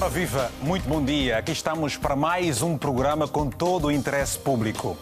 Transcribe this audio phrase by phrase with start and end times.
[0.00, 1.36] Ora viva, muito bom dia.
[1.36, 4.96] Aqui estamos para mais um programa com todo o interesse público.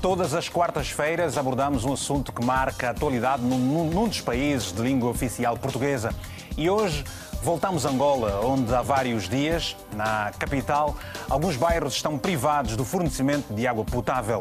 [0.00, 4.80] Todas as quartas-feiras abordamos um assunto que marca a atualidade num, num dos países de
[4.80, 6.14] língua oficial portuguesa.
[6.56, 7.04] E hoje
[7.42, 10.96] voltamos a Angola, onde há vários dias, na capital,
[11.28, 14.40] alguns bairros estão privados do fornecimento de água potável.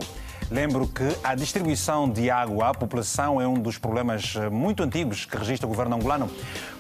[0.50, 5.26] Lembro que a distribuição de água à população é um dos problemas eh, muito antigos
[5.26, 6.32] que registra o governo angolano.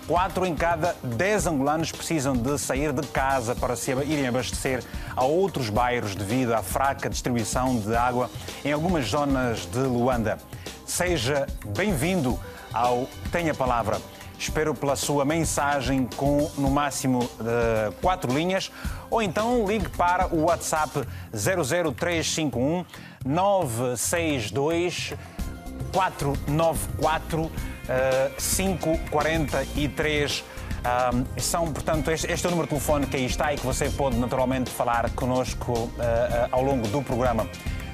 [0.09, 4.83] Quatro em cada dez angolanos precisam de sair de casa para se irem abastecer
[5.15, 8.27] a outros bairros devido à fraca distribuição de água
[8.65, 10.39] em algumas zonas de Luanda.
[10.83, 11.45] Seja
[11.77, 12.39] bem-vindo
[12.73, 14.01] ao Tenha Palavra.
[14.35, 18.71] Espero pela sua mensagem com no máximo uh, quatro linhas
[19.11, 22.83] ou então ligue para o WhatsApp 00351
[23.23, 25.13] 962
[25.93, 27.78] 494 uh,
[28.37, 30.43] 543.
[30.79, 33.65] Uh, são, portanto, este, este, é o número de telefone que aí está e que
[33.65, 35.91] você pode naturalmente falar connosco uh, uh,
[36.51, 37.45] ao longo do programa.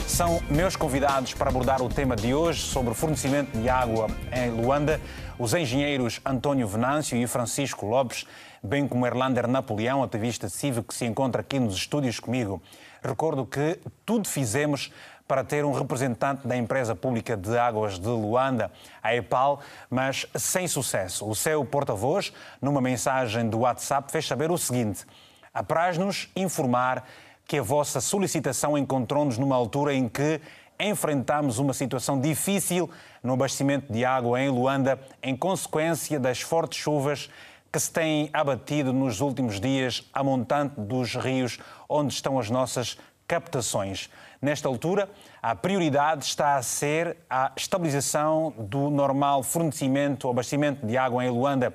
[0.08, 5.02] São meus convidados para abordar o tema de hoje sobre fornecimento de água em Luanda,
[5.40, 8.26] os engenheiros António Venâncio e Francisco Lopes,
[8.64, 12.62] bem como Erlander Napoleão, ativista civil que se encontra aqui nos estúdios comigo.
[13.04, 14.92] Recordo que tudo fizemos
[15.28, 19.60] para ter um representante da empresa pública de águas de Luanda, a EPAL,
[19.90, 21.28] mas sem sucesso.
[21.28, 22.32] O seu porta-voz,
[22.62, 25.06] numa mensagem do WhatsApp, fez saber o seguinte:
[25.54, 27.06] apraz-nos informar
[27.48, 30.42] que a vossa solicitação encontrou-nos numa altura em que
[30.80, 32.90] enfrentamos uma situação difícil
[33.24, 37.30] no abastecimento de água em Luanda, em consequência das fortes chuvas
[37.72, 41.60] que se têm abatido nos últimos dias a montante dos rios
[41.90, 44.10] onde estão as nossas captações.
[44.42, 45.10] Nesta altura,
[45.42, 51.30] a prioridade está a ser a estabilização do normal fornecimento ou abastecimento de água em
[51.30, 51.74] Luanda.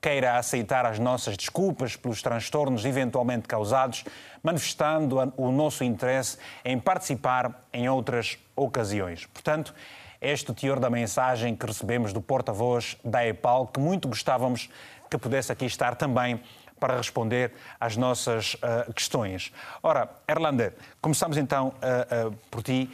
[0.00, 4.04] Queira aceitar as nossas desculpas pelos transtornos eventualmente causados,
[4.42, 9.26] manifestando o nosso interesse em participar em outras ocasiões.
[9.26, 9.74] Portanto,
[10.20, 14.70] este o teor da mensagem que recebemos do porta-voz da EPAL, que muito gostávamos
[15.10, 16.40] que pudesse aqui estar também
[16.78, 19.52] para responder às nossas uh, questões.
[19.82, 22.90] Ora, Erlander, começamos então uh, uh, por ti.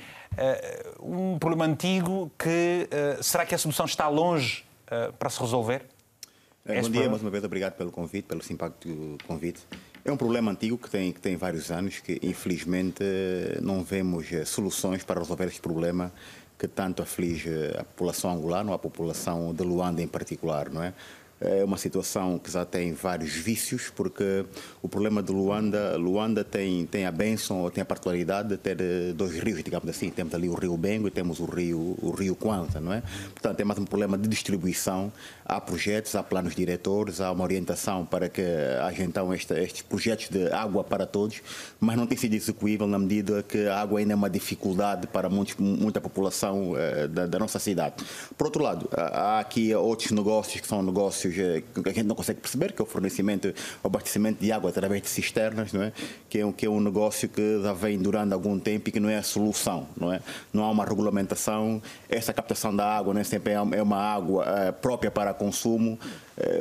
[1.00, 2.88] um problema antigo que
[3.22, 4.64] será que a solução está longe
[5.16, 5.86] para se resolver?
[6.66, 9.60] É, bom dia, mais uma vez, obrigado pelo convite, pelo simpático convite.
[10.04, 13.04] É um problema antigo que tem, que tem vários anos, que infelizmente
[13.62, 16.12] não vemos soluções para resolver este problema
[16.58, 20.94] que tanto aflige a população angolana, a população de Luanda em particular, não é?
[21.44, 24.44] É uma situação que já tem vários vícios, porque
[24.82, 28.80] o problema de Luanda, Luanda tem, tem a bênção, ou tem a particularidade de ter
[28.80, 30.10] eh, dois rios, digamos assim.
[30.10, 33.02] Temos ali o rio Bengo e temos o rio, o rio Kwanza, não é?
[33.32, 35.12] Portanto, tem mais um problema de distribuição.
[35.44, 38.42] Há projetos, há planos diretores, há uma orientação para que
[38.80, 41.42] haja então este, estes projetos de água para todos,
[41.78, 45.28] mas não tem sido execuível na medida que a água ainda é uma dificuldade para
[45.28, 47.96] muitos, muita população uh, da, da nossa cidade.
[48.36, 52.40] Por outro lado, há aqui outros negócios que são negócios que a gente não consegue
[52.40, 53.52] perceber, que é o fornecimento,
[53.82, 55.92] o abastecimento de água através de cisternas, não é?
[56.28, 59.00] Que é um, que é um negócio que já vem durando algum tempo e que
[59.00, 60.20] não é a solução, não é?
[60.52, 64.72] Não há uma regulamentação, essa captação da água não é sempre é uma água é,
[64.72, 65.98] própria para consumo,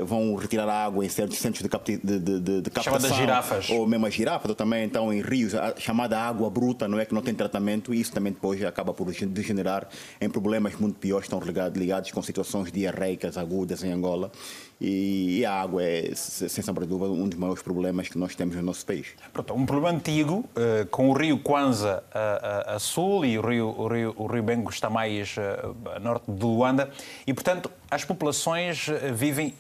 [0.06, 3.00] vão retirar a água em certos centros de, capti, de, de, de, captação.
[3.00, 3.70] Chamadas girafas.
[3.70, 7.06] Ou mesmo as girafas, ou também então em rios, a chamada água bruta, não é?
[7.06, 9.88] Que não tem tratamento e isso também depois acaba por degenerar
[10.22, 14.32] em problemas muito piores, estão ligados, ligados com situações diarreicas agudas em Angola
[14.80, 18.36] e, e a água é, sem sombra de dúvida, um dos maiores problemas que nós
[18.36, 19.08] temos no nosso país.
[19.32, 23.42] Pronto, um problema antigo, uh, com o rio Kwanza a, a, a, sul e o
[23.42, 26.90] rio, o rio, o rio Bengo está mais uh, a norte de Luanda,
[27.26, 29.54] e, portanto, as populações vivem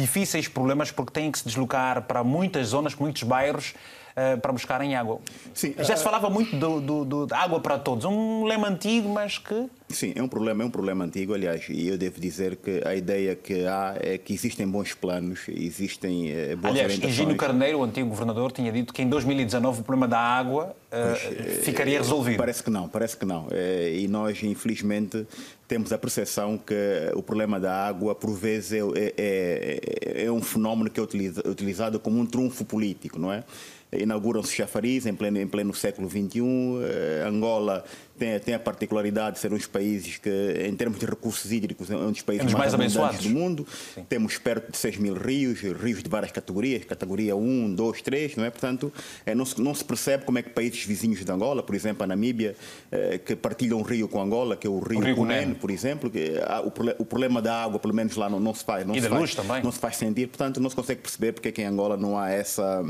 [0.00, 3.74] difíceis problemas porque têm que se deslocar para muitas zonas, muitos bairros,
[4.16, 5.20] uh, para buscarem água.
[5.52, 9.08] Sim, Já se falava muito do, do, do, da água para todos, um lema antigo,
[9.08, 12.56] mas que Sim, é um problema, é um problema antigo, aliás, e eu devo dizer
[12.56, 17.14] que a ideia que há é que existem bons planos, existem eh, boas aliás, orientações.
[17.14, 21.14] Higino Carneiro, o antigo governador, tinha dito que em 2019 o problema da água eh,
[21.30, 22.36] pois, ficaria resolvido.
[22.36, 23.46] Parece que não, parece que não.
[23.52, 25.24] e nós, infelizmente,
[25.68, 26.74] temos a percepção que
[27.14, 28.78] o problema da água, por vezes, é,
[29.16, 29.80] é,
[30.22, 33.44] é, é um fenómeno que é utilizado como um trunfo político, não é?
[33.92, 36.40] Inauguram-se chafariz em pleno, em pleno século XXI.
[37.26, 37.84] Angola
[38.18, 40.30] tem, tem a particularidade de ser um dos países que,
[40.66, 43.66] em termos de recursos hídricos, é um dos países mais, mais abundantes do mundo.
[43.94, 44.04] Sim.
[44.08, 48.44] Temos perto de 6 mil rios, rios de várias categorias, categoria 1, 2, 3, não
[48.44, 48.50] é?
[48.50, 48.92] Portanto,
[49.24, 52.02] é, não, se, não se percebe como é que países vizinhos de Angola, por exemplo,
[52.04, 52.56] a Namíbia,
[52.90, 56.10] é, que partilham um rio com Angola, que é o rio, rio Cunene, por exemplo,
[56.10, 58.86] que, a, o, o, problema da água, pelo menos lá, não, não se faz.
[58.86, 59.62] Não e se da faz, luz também.
[59.62, 62.18] Não se faz sentir, portanto, não se consegue perceber porque é que em Angola não
[62.18, 62.82] há essa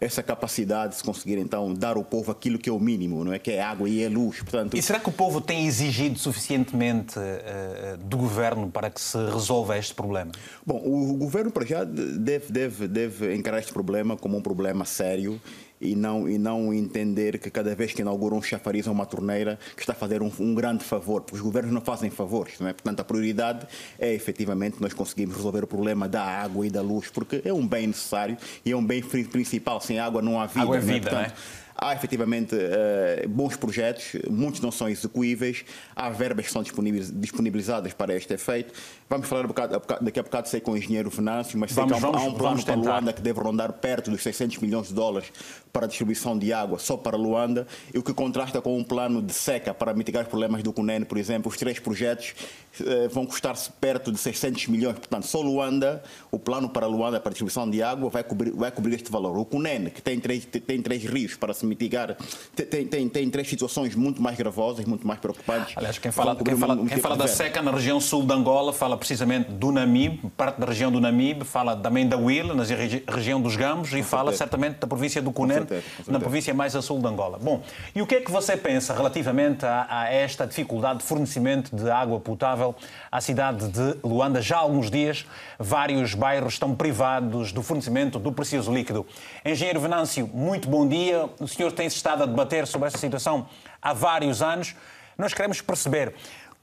[0.00, 3.32] essa capacidade de se conseguir então dar ao povo aquilo que é o mínimo, não
[3.32, 4.38] é que é água e é luz.
[4.40, 4.76] Portanto...
[4.76, 9.76] E será que o povo tem exigido suficientemente uh, do governo para que se resolva
[9.78, 10.32] este problema?
[10.64, 15.40] Bom, o governo para já deve, deve, deve encarar este problema como um problema sério
[15.80, 19.58] e não, e não entender que cada vez que inaugura um chafariz ou uma torneira
[19.74, 22.68] que está a fazer um, um, grande favor, porque os governos não fazem favores, não
[22.68, 22.72] é?
[22.72, 23.66] Portanto, a prioridade
[23.98, 27.66] é efetivamente nós conseguirmos resolver o problema da água e da luz, porque é um
[27.66, 29.80] bem necessário e é um bem principal.
[29.80, 30.62] Sem água não há vida.
[30.62, 31.22] Água é vida, não é?
[31.22, 31.67] Portanto, não é?
[31.80, 35.64] Há efetivamente uh, bons projetos, muitos não são execuíveis,
[35.94, 38.74] há verbas que são disponibilizadas para este efeito.
[39.08, 41.98] Vamos falar um bocado, daqui a bocado, sei com o engenheiro Venâncio, mas sei vamos,
[41.98, 44.94] um, vamos, há um plano para Luanda que deve rondar perto dos 600 milhões de
[44.94, 45.32] dólares
[45.72, 49.22] para a distribuição de água só para Luanda, e o que contrasta com um plano
[49.22, 51.48] de seca para mitigar os problemas do Cunene, por exemplo.
[51.50, 52.34] Os três projetos
[52.80, 54.98] uh, vão custar-se perto de 600 milhões.
[54.98, 58.72] Portanto, só Luanda, o plano para Luanda para a distribuição de água vai cobrir, vai
[58.72, 59.38] cobrir este valor.
[59.38, 62.16] O Cunene, que tem três, tem três rios para se mitigar,
[62.54, 65.76] tem, tem, tem três situações muito mais gravosas, muito mais preocupantes.
[65.76, 68.96] Aliás, quem fala, quem fala, quem fala da seca na região sul de Angola fala
[68.96, 72.64] precisamente do Namib, parte da região do Namib, fala também da Will, na
[73.08, 75.66] região dos Gambos, e fala certamente da província do Cunene,
[76.06, 77.38] na província mais a sul de Angola.
[77.38, 77.62] Bom,
[77.94, 81.90] e o que é que você pensa relativamente a, a esta dificuldade de fornecimento de
[81.90, 82.74] água potável
[83.10, 84.40] à cidade de Luanda?
[84.40, 85.26] Já há alguns dias,
[85.58, 89.06] vários bairros estão privados do fornecimento do precioso líquido.
[89.44, 91.28] Engenheiro Venâncio, muito bom dia.
[91.40, 93.48] O senhor tem estado a debater sobre esta situação
[93.80, 94.74] há vários anos.
[95.16, 96.14] Nós queremos perceber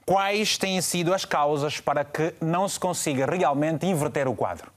[0.04, 4.70] quais têm sido as causas para que não se consiga realmente inverter o quadro.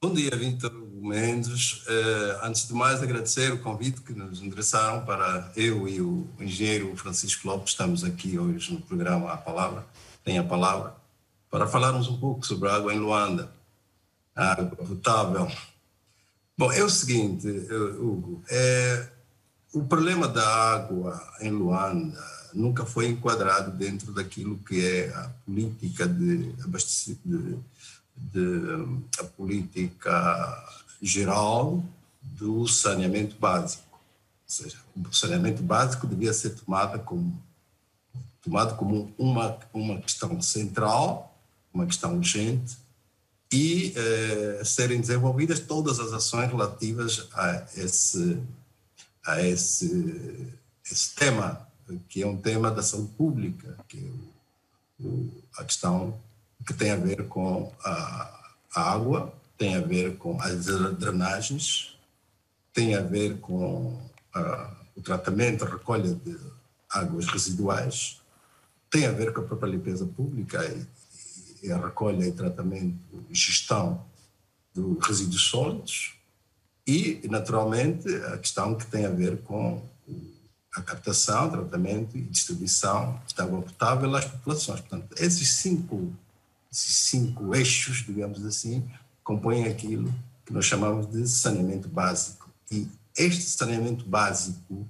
[0.00, 1.84] Bom dia, Vitor Mendes.
[1.86, 6.94] Uh, antes de mais, agradecer o convite que nos endereçaram para eu e o engenheiro
[6.96, 7.70] Francisco Lopes.
[7.70, 9.86] Estamos aqui hoje no programa A Palavra,
[10.26, 10.92] tem a palavra,
[11.48, 13.48] para falarmos um pouco sobre a água em Luanda,
[14.34, 15.48] a água potável.
[16.58, 19.08] Bom, é o seguinte, eh, Hugo, é,
[19.72, 22.20] o problema da água em Luanda
[22.52, 27.64] nunca foi enquadrado dentro daquilo que é a política de abastecimento
[29.20, 31.84] a política geral
[32.20, 33.84] do saneamento básico.
[33.92, 37.40] Ou seja, o saneamento básico devia ser tomado como,
[38.46, 41.36] tomado como uma, uma questão central,
[41.74, 42.78] uma questão urgente,
[43.52, 48.40] e eh, serem desenvolvidas todas as ações relativas a esse,
[49.26, 50.52] a esse,
[50.88, 51.66] esse tema,
[52.08, 56.16] que é um tema da saúde pública, que é o, o, a questão
[56.64, 58.40] que tem a ver com a,
[58.76, 60.66] a água, tem a ver com as
[60.98, 61.98] drenagens,
[62.72, 64.00] tem a ver com
[64.32, 66.38] a, o tratamento, a recolha de
[66.88, 68.20] águas residuais,
[68.90, 72.98] tem a ver com a própria limpeza pública e, e a recolha e tratamento
[73.28, 74.04] e gestão
[74.74, 76.14] dos resíduos sólidos
[76.86, 79.82] e, naturalmente, a questão que tem a ver com
[80.74, 84.80] a captação, tratamento e distribuição de água potável às populações.
[84.80, 86.12] Portanto, esses cinco
[86.76, 88.86] esses cinco eixos, digamos assim,
[89.24, 92.50] compõem aquilo que nós chamamos de saneamento básico.
[92.70, 92.86] E
[93.16, 94.86] este saneamento básico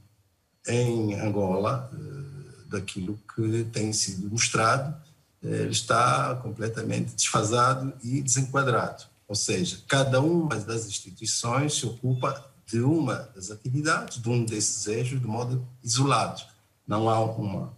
[0.66, 2.36] em Angola, eh,
[2.78, 4.95] daquilo que tem sido mostrado,
[5.42, 9.04] eh, está completamente desfasado e desenquadrado.
[9.28, 14.87] Ou seja, cada uma das instituições se ocupa de uma das atividades, de um desses
[14.87, 16.42] eixos, de modo isolado.
[16.87, 17.73] Não há uma,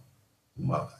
[0.57, 0.99] uma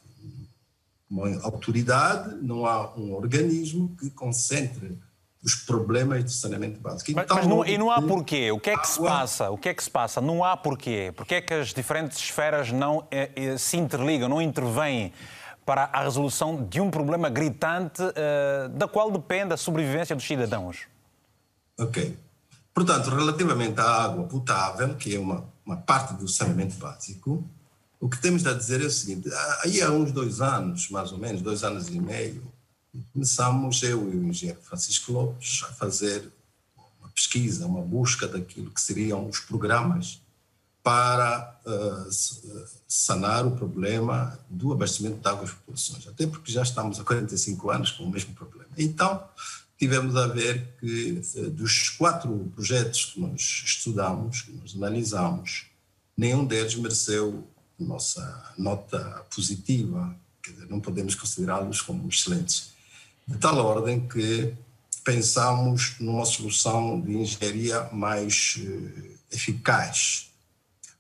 [1.10, 4.96] uma autoridade, não há um organismo que concentre
[5.44, 7.12] os problemas de saneamento básico.
[7.12, 8.52] Então, mas, não, e não há porquê?
[8.52, 9.50] O que é que se passa?
[9.50, 10.20] O que é que se passa?
[10.20, 11.14] Não há porquê.
[11.16, 15.14] Porquê é que as diferentes esferas não eh, eh, se interligam, não intervêm
[15.66, 20.88] para a resolução de um problema gritante eh, da qual depende a sobrevivência dos cidadãos?
[21.78, 22.18] Ok.
[22.74, 27.48] Portanto, relativamente à água potável, que é uma, uma parte do saneamento básico,
[28.00, 29.30] o que temos a dizer é o seguinte:
[29.64, 32.44] aí há uns dois anos, mais ou menos, dois anos e meio,
[33.14, 36.32] começamos, eu e o engenheiro Francisco Lopes, a fazer
[37.00, 40.22] uma pesquisa, uma busca daquilo que seriam os programas
[40.82, 42.10] para uh,
[42.88, 47.70] sanar o problema do abastecimento de água às populações, até porque já estamos há 45
[47.70, 48.70] anos com o mesmo problema.
[48.78, 49.24] Então,
[49.78, 55.68] tivemos a ver que dos quatro projetos que nós estudamos, que nós analisamos,
[56.18, 60.14] nenhum deles mereceu nossa nota positiva,
[60.46, 62.74] dizer, não podemos considerá-los como excelentes.
[63.30, 64.58] De tal ordem que
[65.04, 70.32] pensamos numa solução de engenharia mais uh, eficaz.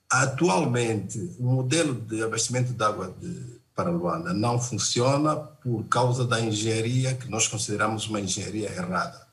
[0.07, 6.39] Atualmente, o modelo de abastecimento de água de, para Luanda não funciona por causa da
[6.39, 9.27] engenharia que nós consideramos uma engenharia errada.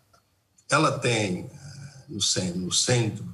[0.71, 1.51] Ela tem uh,
[2.09, 2.19] no,
[2.57, 3.27] no centro,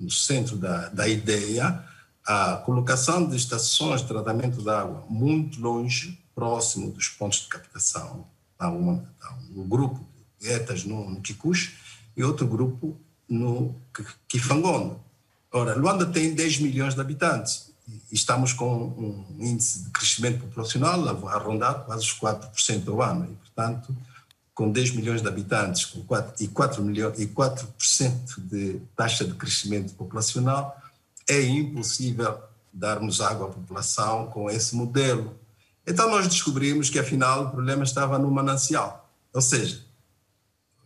[0.00, 1.84] no centro da, da ideia
[2.26, 8.26] a colocação de estações de tratamento de água muito longe, próximo dos pontos de captação.
[8.58, 9.04] Há, uma,
[9.54, 10.06] um grupo
[10.38, 11.74] de ETAs no, no Kikush
[12.16, 12.96] e outro grupo
[13.28, 13.74] no
[14.28, 15.00] Kifangondo.
[15.52, 21.28] Ora, Luanda tem 10 milhões de habitantes e estamos com um índice de crescimento populacional
[21.28, 23.30] a rondar quase os 4% ao ano.
[23.30, 23.96] E, portanto,
[24.54, 29.34] com 10 milhões de habitantes com 4, e, 4 milhões, e 4% de taxa de
[29.34, 30.80] crescimento populacional,
[31.28, 32.38] é impossível
[32.72, 35.38] darmos água à população com esse modelo.
[35.86, 39.10] Então nós descobrimos que afinal o problema estava no manancial.
[39.32, 39.84] Ou seja,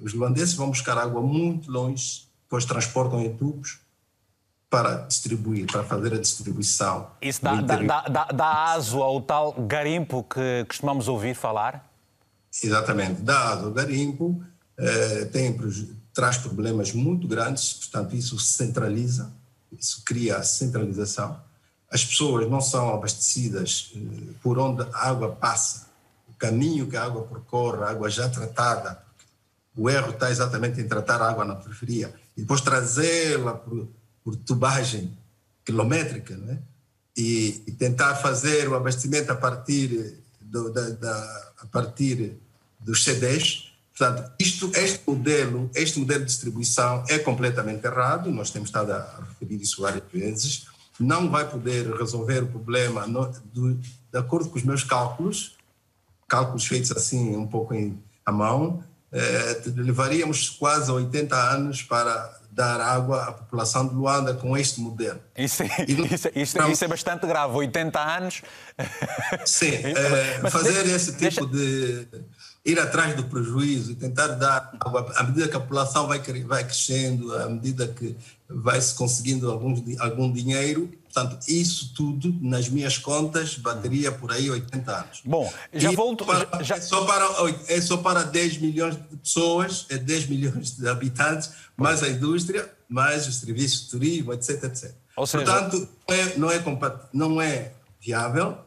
[0.01, 3.79] os luandeses vão buscar água muito longe, depois transportam em tubos
[4.71, 7.11] para distribuir, para fazer a distribuição.
[7.23, 11.91] Isso dá, dá, dá, dá aso ao tal garimpo que costumamos ouvir falar?
[12.63, 14.43] Exatamente, dá aso ao garimpo,
[14.77, 15.57] eh, tem,
[16.13, 19.33] traz problemas muito grandes, portanto isso centraliza
[19.73, 21.41] isso cria a centralização.
[21.91, 25.89] As pessoas não são abastecidas eh, por onde a água passa,
[26.29, 29.03] o caminho que a água percorre, a água já tratada.
[29.77, 33.89] O erro está exatamente em tratar a água na periferia e depois trazê-la por,
[34.25, 35.17] por, tubagem
[35.65, 36.59] quilométrica, né?
[37.17, 42.39] E, e, tentar fazer o abastecimento a partir do, da, da, a partir
[42.81, 43.69] dos CDs
[43.99, 49.25] Portanto, isto, este, modelo, este modelo de distribuição é completamente errado, nós temos estado a
[49.29, 50.69] referir isso várias vezes,
[50.99, 55.57] não vai poder resolver o problema no, do, de acordo com os meus cálculos,
[56.27, 62.81] cálculos feitos assim um pouco em, à mão, eh, levaríamos quase 80 anos para dar
[62.81, 65.21] água à população de Luanda com este modelo.
[65.37, 68.43] Isso, é, isso, é, isso, isso é bastante grave, 80 anos.
[69.47, 71.47] Sim, é, fazer esse tipo deixa...
[71.47, 72.09] de
[72.65, 74.73] ir atrás do prejuízo e tentar dar
[75.17, 78.15] à medida que a população vai, vai crescendo, à medida que
[78.49, 84.51] vai se conseguindo algum, algum dinheiro, portanto, isso tudo nas minhas contas bateria por aí
[84.51, 85.21] 80 anos.
[85.25, 86.25] Bom, já e volto.
[86.25, 86.77] Para, já...
[86.77, 87.27] É, só para,
[87.69, 92.71] é só para 10 milhões de pessoas, é 10 milhões de habitantes, mais a indústria,
[92.89, 94.93] mais os serviços de turismo, etc, etc.
[95.17, 95.45] Ou seja...
[95.45, 98.59] Portanto, não é, não, é, não é viável,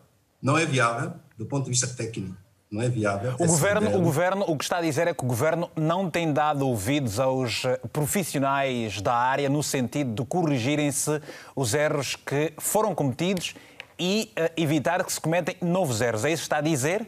[0.42, 3.36] não é viável do ponto de vista técnico não é viável.
[3.38, 6.32] O governo, o governo, o que está a dizer é que o governo não tem
[6.32, 11.22] dado ouvidos aos eh, profissionais da área no sentido de corrigirem-se
[11.54, 13.54] os erros que foram cometidos
[14.00, 16.24] e uh, evitar que se cometem novos erros.
[16.24, 17.08] É isso que está a dizer?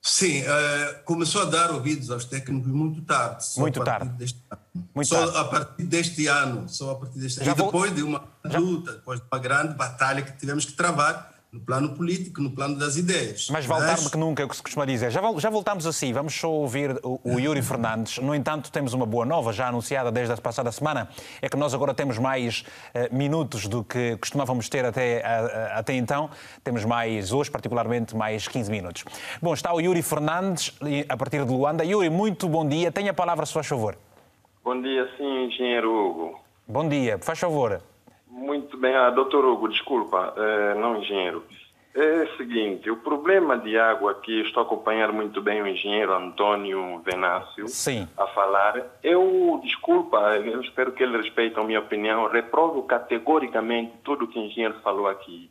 [0.00, 3.44] Sim, uh, começou a dar ouvidos aos técnicos muito tarde.
[3.56, 4.08] muito tarde.
[4.10, 4.40] Deste
[4.94, 5.36] muito só tarde.
[5.36, 7.50] a partir deste ano, só a partir deste ano.
[7.50, 11.60] E depois de uma luta, depois de uma grande batalha que tivemos que travar no
[11.60, 13.48] plano político, no plano das ideias.
[13.48, 15.10] Mais vale tarde que nunca, é o que se costuma dizer.
[15.10, 18.18] Já, já voltamos assim, vamos só ouvir o, o, Yuri Fernandes.
[18.18, 21.08] No entanto, temos uma boa nova, já anunciada desde a passada semana,
[21.40, 22.64] é que nós agora temos mais
[22.94, 26.28] uh, minutos do que costumávamos ter até, uh, até então.
[26.62, 29.04] Temos mais, hoje particularmente, mais 15 minutos.
[29.40, 30.74] Bom, está o Yuri Fernandes,
[31.08, 31.82] a partir de Luanda.
[31.82, 32.92] Yuri, muito bom dia.
[32.92, 33.96] Tenha a palavra, se faz favor.
[34.62, 36.40] Bom dia, sim, engenheiro Hugo.
[36.66, 37.80] Bom dia, faz favor.
[38.38, 41.44] Muito bem, ah, doutor Hugo, desculpa, é, não engenheiro.
[41.92, 46.14] É o seguinte, o problema de água que estou a acompanhar muito bem o engenheiro
[46.14, 48.06] Antônio Venácio Sim.
[48.16, 54.24] a falar, eu, desculpa, eu espero que ele respeite a minha opinião, reprovo categoricamente tudo
[54.24, 55.50] o que o engenheiro falou aqui.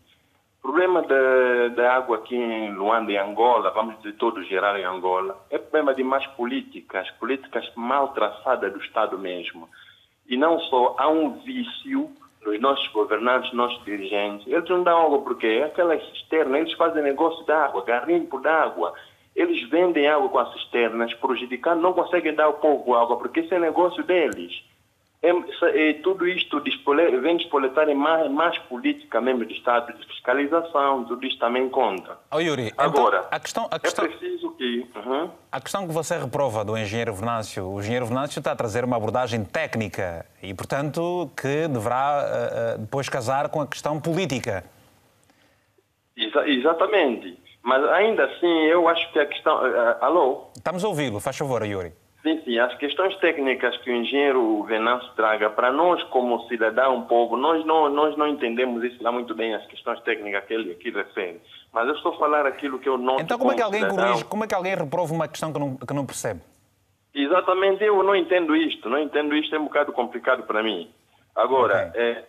[0.60, 4.86] O problema da, da água aqui em Luanda e Angola, vamos dizer todo geral em
[4.86, 9.68] Angola, é problema de mais políticas, políticas mal traçadas do Estado mesmo.
[10.26, 12.10] E não só, há um vício
[12.46, 17.44] os nossos governantes, nossos dirigentes, eles não dão água porque aquela cisterna, eles fazem negócio
[17.46, 18.94] de água, garimpo de água.
[19.36, 23.54] Eles vendem água com as cisternas, prejudicando, não conseguem dar ao povo água, porque esse
[23.54, 24.64] é negócio deles.
[25.22, 26.62] É, é, tudo isto
[27.22, 32.20] vem despoletar mais, mais política mesmo de Estado, de fiscalização, tudo isto também conta.
[32.32, 34.88] Oh, Yuri, então, Agora, então, a questão, a questão, é preciso que...
[34.96, 35.32] Uhum.
[35.52, 38.96] A questão que você reprova do engenheiro Venâncio, o engenheiro Venâncio está a trazer uma
[38.96, 44.64] abordagem técnica e, portanto, que deverá uh, depois casar com a questão política.
[46.16, 47.40] Exa exatamente.
[47.64, 49.58] Mas ainda assim, eu acho que a questão...
[49.58, 50.48] Uh, alô?
[50.56, 51.92] Estamos a ouvi-lo, faz favor, Yuri.
[52.28, 52.60] Sim, sim.
[52.60, 57.88] As questões técnicas que o engenheiro Venâncio traga, para nós como cidadão, povo, nós não,
[57.88, 61.40] nós não entendemos isso lá muito bem, as questões técnicas que ele aqui refere.
[61.72, 64.06] Mas eu estou a falar aquilo que eu não Então como é que alguém cidadão.
[64.06, 66.42] corrige, como é que alguém reprova uma questão que não, que não percebe?
[67.16, 70.92] Exatamente, eu não entendo isto, não entendo isto, é um bocado complicado para mim.
[71.34, 72.02] Agora, okay.
[72.02, 72.26] é,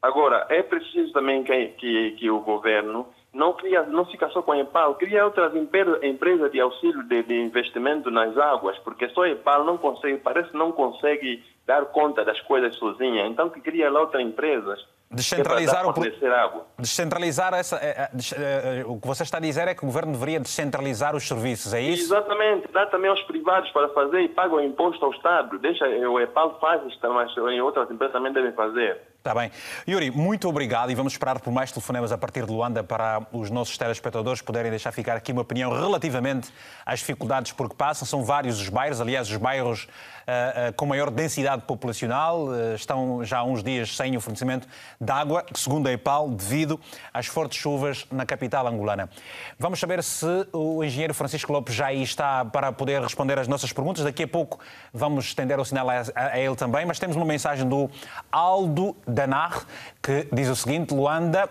[0.00, 4.52] agora é preciso também que, que, que o governo não, cria, não fica só com
[4.52, 9.30] a EPAL, cria outras empresas de auxílio de, de, investimento nas águas, porque só a
[9.30, 13.90] EPAL não consegue, parece que não consegue dar conta das coisas sozinha, então que cria
[13.90, 16.66] lá outras empresas Descentralizar o água.
[16.78, 17.76] Descentralizar essa.
[17.76, 21.16] É, é, é, o que você está a dizer é que o governo deveria descentralizar
[21.16, 22.12] os serviços, é isso?
[22.12, 25.58] Exatamente, dá também aos privados para fazer e pagam imposto ao Estado.
[25.58, 29.00] Deixa, o EPAL faz isto, mas outras empresas também devem fazer.
[29.18, 29.50] Está bem.
[29.86, 33.50] Yuri, muito obrigado e vamos esperar por mais telefonemas a partir de Luanda para os
[33.50, 36.50] nossos telespectadores poderem deixar ficar aqui uma opinião relativamente
[36.86, 38.06] às dificuldades por que passam.
[38.06, 39.84] São vários os bairros, aliás, os bairros
[40.28, 44.68] uh, uh, com maior densidade populacional uh, estão já há uns dias sem o fornecimento
[45.00, 46.80] de água, segundo a EPAL, devido
[47.12, 49.10] às fortes chuvas na capital angolana.
[49.58, 53.72] Vamos saber se o engenheiro Francisco Lopes já aí está para poder responder às nossas
[53.72, 54.04] perguntas.
[54.04, 54.60] Daqui a pouco
[54.92, 57.90] vamos estender o sinal a, a, a ele também, mas temos uma mensagem do
[58.30, 59.66] Aldo Danar,
[60.02, 61.48] que diz o seguinte: Luanda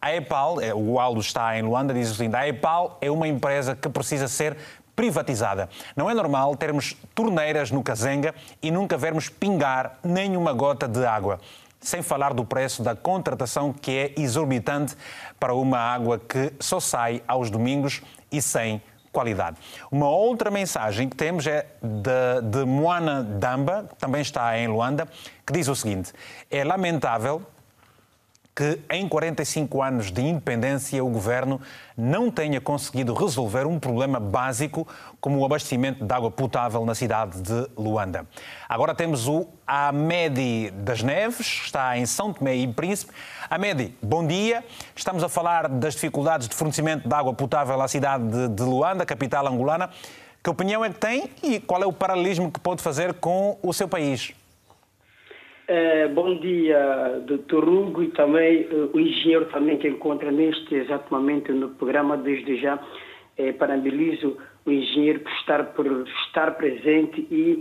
[0.00, 3.28] a EPAL, é, o Aldo está em Luanda, diz o seguinte: a EPAL é uma
[3.28, 4.56] empresa que precisa ser
[4.96, 5.68] privatizada.
[5.94, 11.38] Não é normal termos torneiras no Cazenga e nunca vermos pingar nenhuma gota de água.
[11.78, 14.96] Sem falar do preço da contratação, que é exorbitante
[15.38, 19.56] para uma água que só sai aos domingos e sem qualidade.
[19.90, 25.08] Uma outra mensagem que temos é de, de Moana Damba, que também está em Luanda,
[25.46, 26.12] que diz o seguinte:
[26.50, 27.42] é lamentável
[28.54, 31.60] que em 45 anos de independência o governo
[31.96, 34.86] não tenha conseguido resolver um problema básico
[35.20, 38.26] como o abastecimento de água potável na cidade de Luanda.
[38.68, 43.12] Agora temos o Amedi das Neves, está em São Tomé e Príncipe.
[43.50, 44.62] Amedi, bom dia.
[44.94, 49.44] Estamos a falar das dificuldades de fornecimento de água potável à cidade de, Luanda, capital
[49.48, 49.90] angolana.
[50.40, 53.72] Que opinião é que tem e qual é o paralelismo que pode fazer com o
[53.72, 54.32] seu país?
[55.66, 61.12] É, bom dia, doutor Hugo, e também uh, o engenheiro também que encontra neste exato
[61.12, 62.78] momento no programa, desde já.
[63.36, 67.60] É, parabenizo o engenheiro por estar, por estar presente e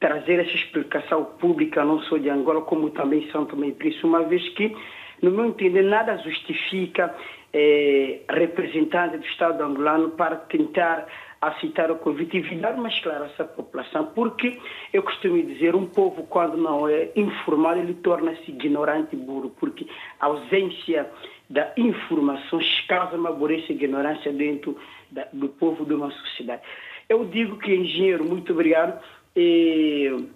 [0.00, 4.22] trazer essa explicação pública, não só de Angola, como também São Tomé e Príncipe, uma
[4.22, 4.74] vez que,
[5.22, 7.14] no meu entender, nada justifica
[7.52, 11.06] é, representante do Estado angolano para tentar
[11.40, 14.58] aceitar o convite e dar uma esclarecer à população, porque
[14.92, 19.86] eu costumo dizer, um povo quando não é informado, ele torna-se ignorante e burro, porque
[20.18, 21.08] a ausência
[21.48, 24.76] da informação causa uma burrice e ignorância dentro
[25.10, 26.62] da, do povo de uma sociedade.
[27.08, 29.00] Eu digo que, engenheiro, muito obrigado.
[29.36, 30.26] E,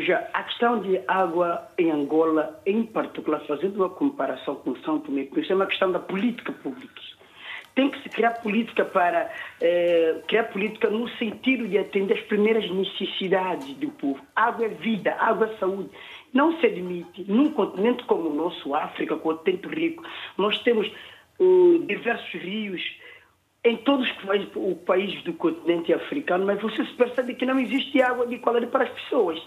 [0.00, 5.28] já, a questão de água em Angola, em particular, fazendo uma comparação com São Tomé,
[5.48, 6.96] é uma questão da política pública
[7.76, 12.68] tem que se criar política para eh, criar política no sentido de atender as primeiras
[12.70, 14.18] necessidades do povo.
[14.34, 15.90] Água é vida, água é saúde.
[16.32, 20.02] Não se admite, num continente como o nosso, África, continente rico,
[20.38, 20.90] nós temos
[21.38, 22.82] uh, diversos rios
[23.62, 28.38] em todos os países do continente africano, mas você percebe que não existe água de
[28.38, 29.38] qualidade para as pessoas.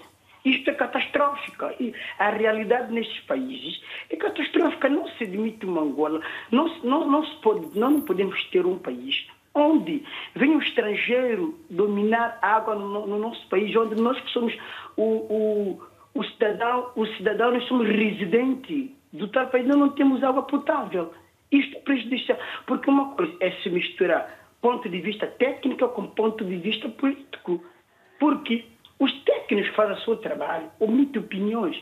[0.46, 1.66] Isto é catastrófico.
[1.80, 4.90] E a realidade nestes países é catastrófica.
[4.90, 6.22] Não se admite uma Angola.
[6.52, 10.04] Não, não, não, se pode, não podemos ter um país onde
[10.36, 14.56] vem o estrangeiro dominar a água no, no nosso país, onde nós que somos
[14.96, 15.82] o, o,
[16.14, 21.12] o, cidadão, o cidadão, nós somos residentes do tal país, nós não temos água potável.
[21.52, 26.46] Isto é prejudicial, porque uma coisa é se misturar ponto de vista técnico com ponto
[26.46, 27.64] de vista político.
[28.20, 28.66] Porque
[29.00, 31.82] os técnicos fazem o seu trabalho, omitem opiniões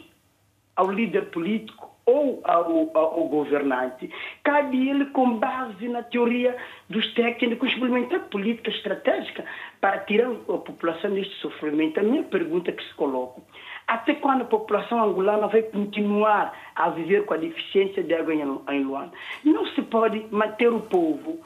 [0.75, 4.09] ao líder político ou ao, ao, governante.
[4.43, 6.55] Cabe ele, com base na teoria
[6.89, 9.43] dos técnicos, implementar política estratégica
[9.81, 11.99] para tirar a população deste sofrimento.
[11.99, 13.41] A minha pergunta que se coloca,
[13.87, 18.83] até quando a população angolana vai continuar a viver com a deficiência de água em
[18.83, 19.11] Luanda?
[19.43, 21.39] Não se pode manter o povo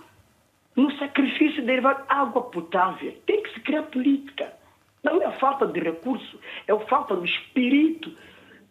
[0.75, 3.13] no sacrifício de água potável.
[3.25, 4.60] Tem que se criar política.
[5.03, 8.11] Não é falta de recurso, é falta do espírito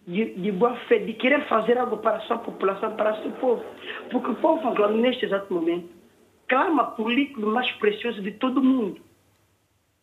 [0.07, 3.33] de, de boa fé, de querer fazer algo para a sua população, para o seu
[3.33, 3.64] povo.
[4.11, 5.88] Porque o povo angolano, neste exato momento,
[6.49, 9.01] clama por líquido mais precioso de todo mundo.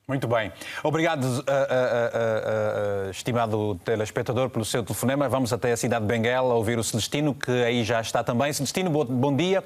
[0.08, 0.54] Muito bem.
[0.86, 5.28] Obrigado, uh, uh, uh, estimado telespectador, pelo seu telefonema.
[5.28, 8.54] Vamos até a cidade de Benguela ouvir o Celestino, que aí já está também.
[8.54, 9.62] Celestino, bom dia.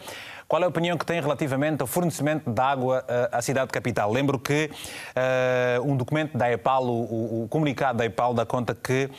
[0.52, 4.12] Qual é a opinião que tem relativamente ao fornecimento de água à cidade capital?
[4.12, 4.70] Lembro que
[5.86, 9.10] um documento da EPAL, o, o, comunicado da EPAL, dá conta que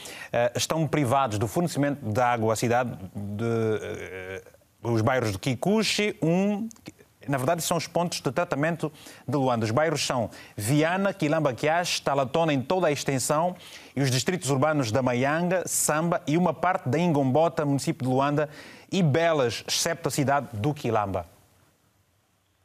[0.54, 4.42] estão privados do fornecimento de água à cidade de,
[4.82, 6.68] os bairros de Kikuchi, um,
[7.26, 8.92] na verdade, são os pontos de tratamento
[9.26, 9.64] de Luanda.
[9.64, 13.56] Os bairros são Viana, Quilamba, Quiache, Talatona em toda a extensão
[13.94, 18.48] e os distritos urbanos da Maianga, Samba e uma parte da Ingombota, município de Luanda,
[18.92, 21.26] e Belas, excepto a cidade do Quilamba.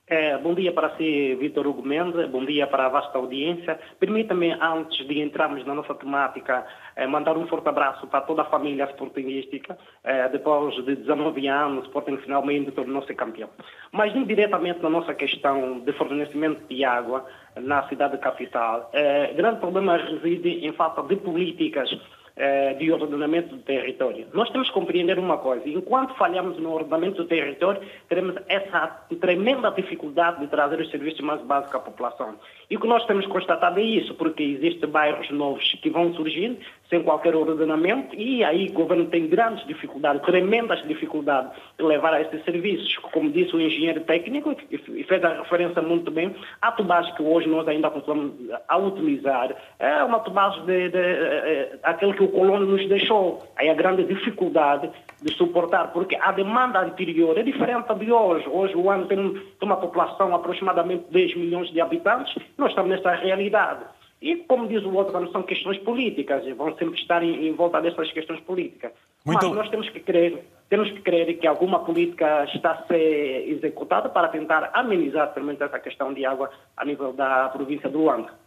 [0.09, 3.77] É, bom dia para si, Vitor Hugo Mendes, bom dia para a vasta audiência.
[3.99, 8.45] Permita-me, antes de entrarmos na nossa temática, é, mandar um forte abraço para toda a
[8.45, 9.77] família sportinguística.
[10.05, 13.49] É, depois de 19 anos, o Sporting finalmente tornou-se campeão.
[13.91, 17.25] Mas diretamente na nossa questão de fornecimento de água
[17.57, 22.16] na cidade capital, é, grande problema reside em falta de políticas eh,
[22.77, 24.27] de ordenamento do território.
[24.31, 28.87] Nós temos que compreender uma coisa: enquanto falhamos no ordenamento do território, teremos essa
[29.19, 32.35] tremenda dificuldade de trazer os serviços mais básicos à população.
[32.69, 36.57] E o que nós temos constatado é isso, porque existem bairros novos que vão surgindo
[36.89, 42.21] sem qualquer ordenamento e aí o governo tem grandes dificuldades, tremendas dificuldades de levar a
[42.21, 42.95] esses serviços.
[43.11, 47.47] Como disse o engenheiro técnico, e fez a referência muito bem, a tubagem que hoje
[47.47, 48.35] nós ainda continuamos
[48.67, 52.87] a utilizar é uma tubagem de, de, de, eh, de aquele que o colono nos
[52.87, 53.43] deixou.
[53.55, 54.89] Aí a grande dificuldade
[55.21, 58.47] de suportar, porque a demanda anterior é diferente de hoje.
[58.47, 63.11] Hoje o ano tem, tem uma população aproximadamente 10 milhões de habitantes, nós estamos nessa
[63.11, 63.83] realidade.
[64.19, 67.79] E, como diz o outro, são questões políticas, e vão sempre estar em, em volta
[67.79, 68.91] dessas questões políticas.
[69.23, 69.47] Muito...
[69.47, 74.09] Mas nós temos que crer, temos que crer que alguma política está a ser executada
[74.09, 78.46] para tentar amenizar, pelo menos, essa questão de água a nível da província do Luanda.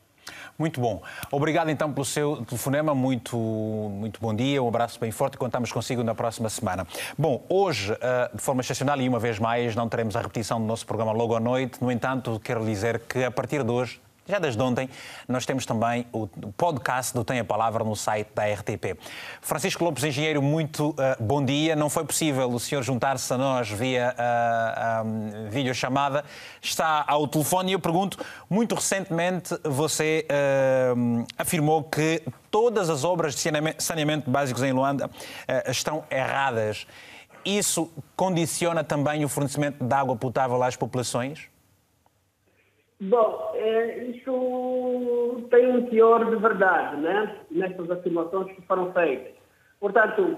[0.60, 1.00] Muito bom.
[1.32, 2.94] Obrigado então pelo seu telefonema.
[2.94, 4.62] Muito, muito bom dia.
[4.62, 6.86] Um abraço bem forte e contamos consigo na próxima semana.
[7.16, 10.66] Bom, hoje, eh, de forma excepcional e uma vez mais, não teremos a repetição do
[10.66, 11.82] nosso programa logo à noite.
[11.82, 14.88] No entanto, quero dizer que a partir de hoje já desde ontem,
[15.28, 18.96] nós temos também o podcast do Tem a Palavra no site da RTP.
[19.42, 21.74] Francisco Lopes, engenheiro, muito uh, bom dia.
[21.74, 26.24] Não foi possível o senhor juntar-se a nós via uh, uh, videochamada.
[26.62, 33.34] Está ao telefone e eu pergunto, muito recentemente você uh, afirmou que todas as obras
[33.34, 33.42] de
[33.78, 35.10] saneamento básicos em Luanda
[35.66, 36.86] estão erradas.
[37.44, 41.48] Isso condiciona também o fornecimento de água potável às populações?
[43.00, 47.34] Bom, é, isso tem um teor de verdade, né?
[47.50, 49.32] Nestas afirmações que foram feitas.
[49.80, 50.36] Portanto,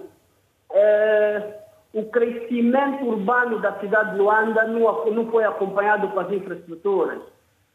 [0.71, 1.59] é,
[1.93, 7.21] o crescimento urbano da cidade de Luanda não, não foi acompanhado com as infraestruturas.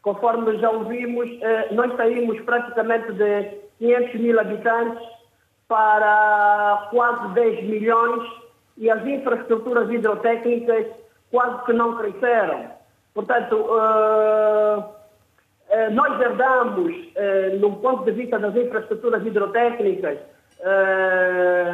[0.00, 5.06] Conforme já ouvimos, é, nós saímos praticamente de 500 mil habitantes
[5.68, 8.26] para quase 10 milhões
[8.78, 10.86] e as infraestruturas hidrotécnicas
[11.30, 12.77] quase que não cresceram.
[13.18, 20.18] Portanto, uh, uh, nós herdamos, uh, no ponto de vista das infraestruturas hidrotécnicas,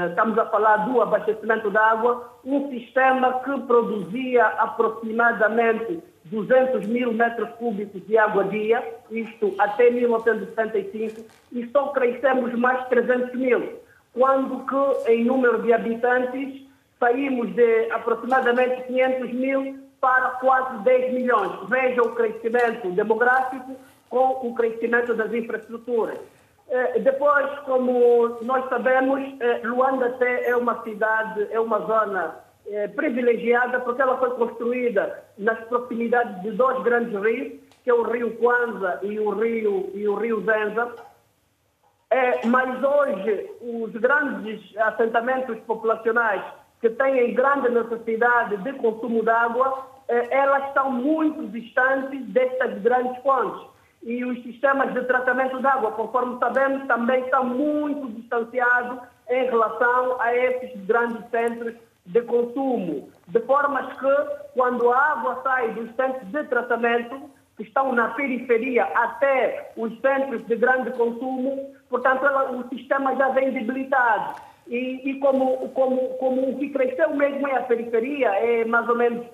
[0.08, 7.50] estamos a falar do abastecimento de água, um sistema que produzia aproximadamente 200 mil metros
[7.58, 13.80] cúbicos de água dia, isto até 1975, e só crescemos mais 300 mil,
[14.14, 16.62] quando que em número de habitantes
[16.98, 21.66] saímos de aproximadamente 500 mil para quase 10 milhões.
[21.66, 23.74] Veja o crescimento demográfico
[24.10, 26.18] com o crescimento das infraestruturas.
[26.68, 32.36] Eh, depois, como nós sabemos, eh, Luanda é uma cidade, é uma zona
[32.66, 38.02] eh, privilegiada porque ela foi construída nas proximidades de dois grandes rios, que é o
[38.02, 40.96] rio Kwanza e o rio, e o rio Zenza.
[42.44, 46.44] mas hoje, os grandes assentamentos populacionais
[46.82, 53.66] que têm grande necessidade de consumo de água elas estão muito distantes destas grandes fontes.
[54.02, 58.98] E os sistemas de tratamento de água, conforme sabemos, também estão muito distanciados
[59.30, 63.08] em relação a esses grandes centros de consumo.
[63.28, 68.84] De forma que, quando a água sai dos centros de tratamento, que estão na periferia
[68.84, 74.34] até os centros de grande consumo, portanto, ela, o sistema já vem debilitado.
[74.66, 78.96] E, e, como, como, como o que cresceu mesmo é a periferia, é mais ou
[78.96, 79.26] menos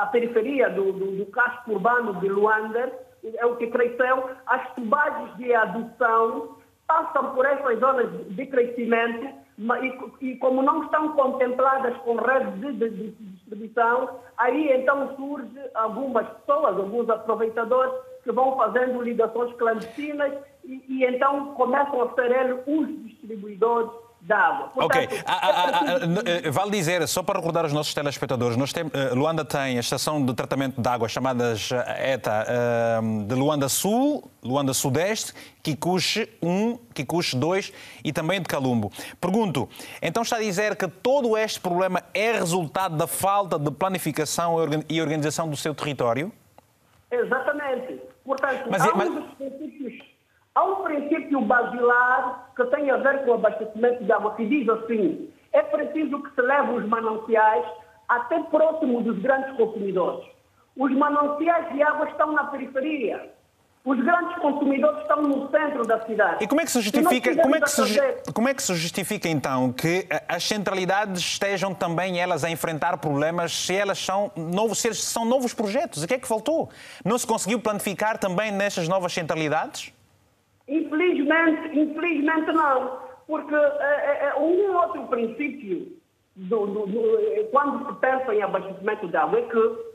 [0.00, 2.92] a periferia do, do, do, casco urbano de Luanda,
[3.34, 10.30] é o que cresceu, as tubagens de adução passam por essas zonas de crescimento e,
[10.30, 16.26] e como não estão contempladas com redes de, de, de distribuição, aí então surge algumas
[16.28, 17.92] pessoas, alguns aproveitadores
[18.24, 20.32] que vão fazendo ligações clandestinas
[20.64, 24.70] e, e então começam a ser eles os distribuidores d'água.
[24.76, 25.08] Ok.
[25.24, 29.14] Ah, ah, ah, eh, vale dizer, só para recordar os nossos telespectadores, nós tem, eh,
[29.14, 32.46] Luanda tem a estação de tratamento de água chamadas eh, ETA
[33.26, 37.72] de Luanda Sul, Luanda Sudeste, Kikuche 1, Kikuche 2
[38.04, 38.92] e também de Calumbo.
[39.20, 39.68] Pergunto,
[40.02, 44.56] então está a dizer que todo este problema é resultado da falta de planificação
[44.88, 46.32] e organização do seu território?
[47.10, 48.00] Exatamente.
[48.24, 49.08] Portanto, mas, há mas...
[49.08, 50.09] um dos princípios
[50.54, 54.68] Há um princípio basilar que tem a ver com o abastecimento de água, que diz
[54.68, 57.66] assim: é preciso que se leve os mananciais
[58.08, 60.28] até próximo dos grandes consumidores.
[60.76, 63.30] Os mananciais de água estão na periferia.
[63.84, 66.44] Os grandes consumidores estão no centro da cidade.
[66.44, 69.28] E como é que se justifica, como é que se, como é que se justifica
[69.28, 74.92] então que as centralidades estejam também elas a enfrentar problemas se elas são novos, se
[74.94, 76.02] são novos projetos?
[76.02, 76.68] O que é que faltou?
[77.02, 79.94] Não se conseguiu planificar também nessas novas centralidades?
[80.70, 85.98] Infelizmente, infelizmente não, porque é, é, um outro princípio
[86.36, 89.90] do, do, do, quando se pensa em abastecimento de água é que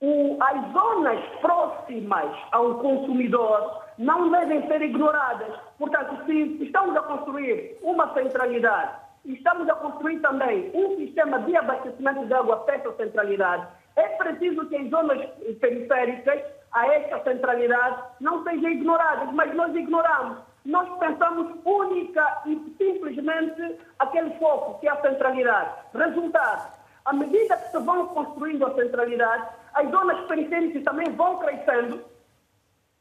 [0.00, 5.54] o, as zonas próximas ao consumidor não devem ser ignoradas.
[5.78, 12.26] Portanto, se estamos a construir uma centralidade estamos a construir também um sistema de abastecimento
[12.26, 15.26] de água perto da centralidade, é preciso que as zonas
[15.60, 16.42] periféricas
[16.74, 20.38] a esta centralidade não sejam ignoradas, mas nós ignoramos.
[20.64, 25.70] Nós pensamos única e simplesmente aquele foco que é a centralidade.
[25.94, 26.72] Resultado,
[27.04, 32.02] à medida que se vão construindo a centralidade, as zonas periféricas também vão crescendo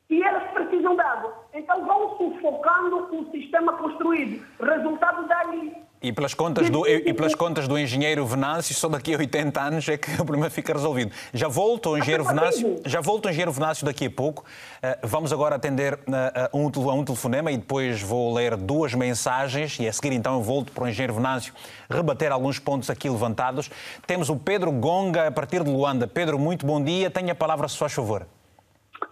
[0.09, 1.33] e elas precisam de água.
[1.53, 4.45] Então vão sufocando o sistema construído.
[4.59, 9.17] Resultado daí e pelas, contas do, e pelas contas do engenheiro Venâncio, só daqui a
[9.17, 11.11] 80 anos é que o problema fica resolvido.
[11.33, 14.43] Já volto ao engenheiro Venâncio, já volto ao engenheiro Venâncio daqui a pouco.
[14.81, 19.79] Eh, vamos agora atender a um, a um telefonema e depois vou ler duas mensagens
[19.79, 21.53] e a seguir então eu volto para o engenheiro Venâncio
[21.89, 23.71] rebater alguns pontos aqui levantados.
[24.05, 26.05] Temos o Pedro Gonga a partir de Luanda.
[26.05, 27.09] Pedro, muito bom dia.
[27.09, 28.27] Tenha a palavra, se faz favor.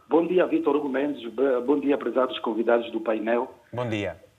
[0.10, 1.24] Bom dia, Vitor Hugo Mendes.
[1.66, 3.50] Bom dia, prezados convidados do painel.
[3.72, 4.31] Bom dia.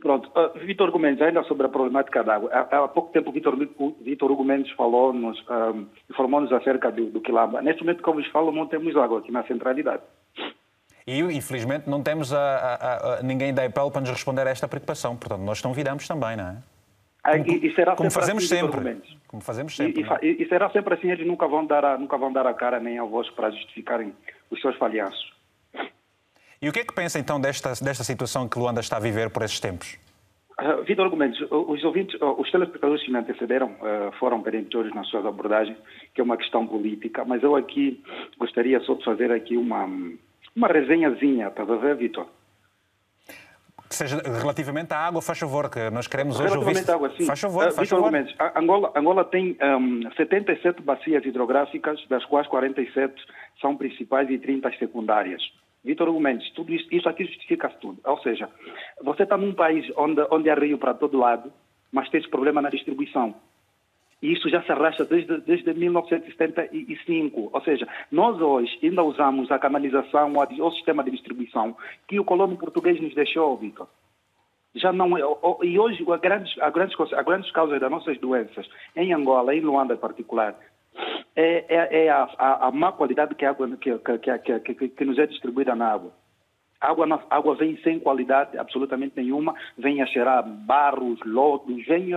[0.00, 2.50] Pronto, uh, Vitor Hugo Mendes, ainda sobre a problemática da água.
[2.52, 3.56] Há, há pouco tempo, Vitor,
[4.00, 7.62] Vitor Hugo Mendes falou-nos, um, informou-nos acerca do, do Quilamba.
[7.62, 10.02] Neste momento, como vos falo, não temos água aqui na centralidade.
[11.06, 14.68] E, infelizmente, não temos a, a, a, ninguém da EPEL para nos responder a esta
[14.68, 15.16] preocupação.
[15.16, 16.56] Portanto, nós não viramos também, não é?
[17.24, 19.02] Ah, como, e, e será como fazemos assim, sempre.
[19.26, 20.06] Como fazemos sempre.
[20.22, 22.78] E, e, será sempre assim, eles nunca vão, dar a, nunca vão dar a cara
[22.78, 24.12] nem a voz para justificarem
[24.50, 25.37] os seus falhanços.
[26.60, 29.30] E o que é que pensa então desta, desta situação que Luanda está a viver
[29.30, 29.96] por esses tempos?
[30.60, 35.24] Uh, Vitor Argumentos, os ouvintes, os telespectadores que me antecederam uh, foram peremptórios nas suas
[35.24, 35.78] abordagens,
[36.12, 38.02] que é uma questão política, mas eu aqui
[38.36, 39.88] gostaria só de fazer aqui uma,
[40.56, 42.26] uma resenhazinha, estás a ver, Vitor?
[43.88, 46.74] Que seja relativamente à água, faz favor, que nós queremos hoje ouvir.
[46.74, 47.24] Relativamente à água, sim.
[47.24, 48.06] Faz favor, uh, faz favor.
[48.06, 53.14] Argumentos, Angola, Angola tem um, 77 bacias hidrográficas, das quais 47
[53.60, 55.40] são principais e 30 secundárias.
[55.84, 56.20] Vitor Hugo
[56.54, 57.98] tudo isso, isso aqui justifica tudo.
[58.04, 58.48] Ou seja,
[59.02, 61.52] você está num país onde, onde há rio para todo lado,
[61.92, 63.34] mas tem problema na distribuição.
[64.20, 67.50] E isso já se arrasta desde, desde 1975.
[67.52, 71.76] Ou seja, nós hoje ainda usamos a canalização, o, o sistema de distribuição
[72.08, 73.86] que o colono português nos deixou, Vitor.
[74.74, 75.20] Já não é,
[75.62, 79.60] e hoje a grandes, a grandes, a grandes causas das nossas doenças, em Angola, em
[79.60, 80.54] Luanda em particular,
[81.40, 85.04] é, é, é a, a, a, má qualidade que, a água, que, que, que, que,
[85.04, 86.12] nos é distribuída na água.
[86.80, 92.10] A água, a água vem sem qualidade absolutamente nenhuma, vem a cheirar barros, lodos, vem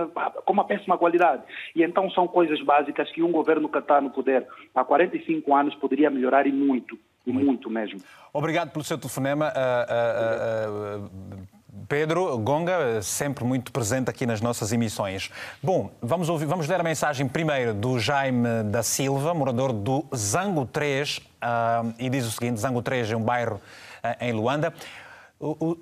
[0.44, 1.44] com uma péssima qualidade.
[1.74, 5.74] E então são coisas básicas que um governo que está no poder há 45 anos
[5.76, 8.00] poderia melhorar e muito, e muito, muito mesmo.
[8.32, 9.52] Obrigado pelo seu telefonema.
[9.52, 15.30] Uh, uh, uh, Pedro Gonga, sempre muito presente aqui nas nossas emissões.
[15.62, 20.66] Bom, vamos, ouvir, vamos ler a mensagem primeiro do Jaime da Silva, morador do Zango
[20.66, 24.74] 3, uh, ah, e diz o seguinte: Zango 3 é um bairro uh, em Luanda.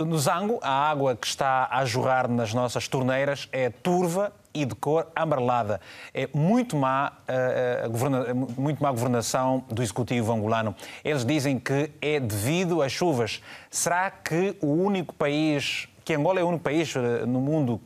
[0.07, 4.75] No Zango, a água que está a jorrar nas nossas torneiras é turva e de
[4.75, 5.83] cor amarelada.
[6.14, 10.75] É muito má, uh, muito má governação do Executivo angolano.
[11.05, 13.42] Eles dizem que é devido às chuvas.
[13.70, 16.94] Será que o único país, que Angola é o único país
[17.29, 17.81] no mundo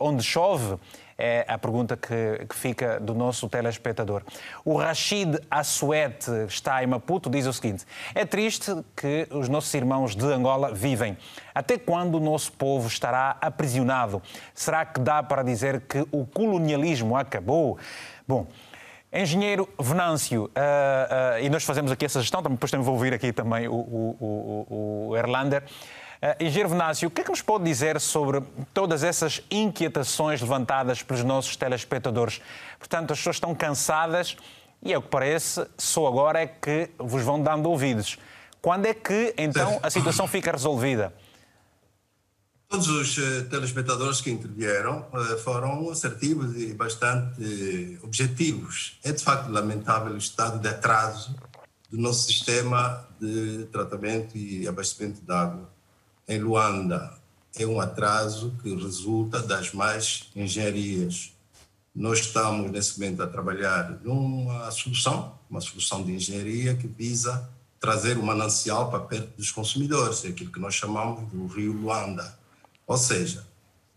[0.00, 0.78] onde chove?
[1.18, 4.22] É a pergunta que, que fica do nosso telespectador.
[4.64, 10.14] O Rashid Assuete está em Maputo, diz o seguinte: É triste que os nossos irmãos
[10.14, 11.18] de Angola vivem.
[11.52, 14.22] Até quando o nosso povo estará aprisionado?
[14.54, 17.78] Será que dá para dizer que o colonialismo acabou?
[18.26, 18.46] Bom,
[19.12, 23.32] Engenheiro Venâncio, uh, uh, e nós fazemos aqui essa gestão, depois também vou ouvir aqui
[23.32, 25.64] também o, o, o, o Erlander.
[26.20, 28.42] Uh, Engenheiro Venâncio, o que é que nos pode dizer sobre
[28.74, 32.40] todas essas inquietações levantadas pelos nossos telespectadores?
[32.76, 34.36] Portanto, as pessoas estão cansadas
[34.82, 38.18] e, é o que parece, só agora é que vos vão dando ouvidos.
[38.60, 41.14] Quando é que, então, a situação fica resolvida?
[42.68, 48.98] Todos os uh, telespectadores que intervieram uh, foram assertivos e bastante objetivos.
[49.04, 51.36] É de facto lamentável o estado de atraso
[51.88, 55.77] do nosso sistema de tratamento e abastecimento de água
[56.28, 57.16] em Luanda.
[57.56, 61.32] É um atraso que resulta das mais engenharias.
[61.94, 67.48] Nós estamos, nesse momento, a trabalhar numa solução, uma solução de engenharia que visa
[67.80, 72.38] trazer o manancial para perto dos consumidores, é aquilo que nós chamamos do Rio Luanda
[72.88, 73.46] ou seja,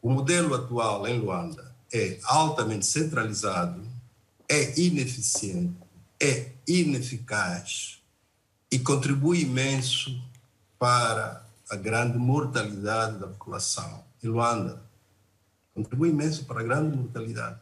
[0.02, 3.82] o modelo atual em Luanda é altamente centralizado,
[4.50, 5.78] é ineficiente,
[6.22, 8.02] é ineficaz
[8.70, 10.22] e contribui imenso
[10.78, 14.04] para a grande mortalidade da população.
[14.24, 14.82] Em Luanda,
[15.74, 17.60] contribui imenso para a grande mortalidade,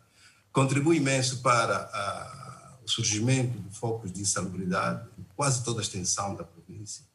[0.51, 6.35] contribui imenso para a, o surgimento de focos de insalubridade em quase toda a extensão
[6.35, 7.05] da província.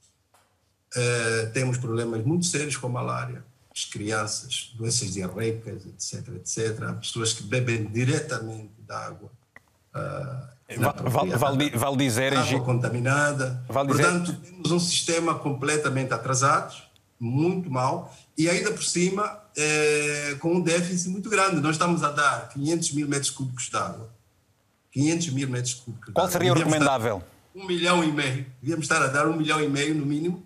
[0.97, 6.83] Uh, temos problemas muito sérios com a malária as crianças, doenças diarreicas, etc, etc.
[6.85, 9.31] Há pessoas que bebem diretamente da água.
[9.93, 12.37] Uh, vale, vale, vale, dizer...
[12.37, 13.65] Água contaminada.
[13.69, 14.53] Vale Portanto, dizer...
[14.53, 16.73] temos um sistema completamente atrasado,
[17.19, 21.61] muito mal, e ainda por cima é, com um déficit muito grande.
[21.61, 24.11] Nós estamos a dar 500 mil metros cúbicos de água.
[24.93, 27.23] 500 mil metros cúbicos Qual seria o recomendável?
[27.55, 28.47] Um milhão e meio.
[28.61, 30.45] Devíamos estar a dar um milhão e meio no mínimo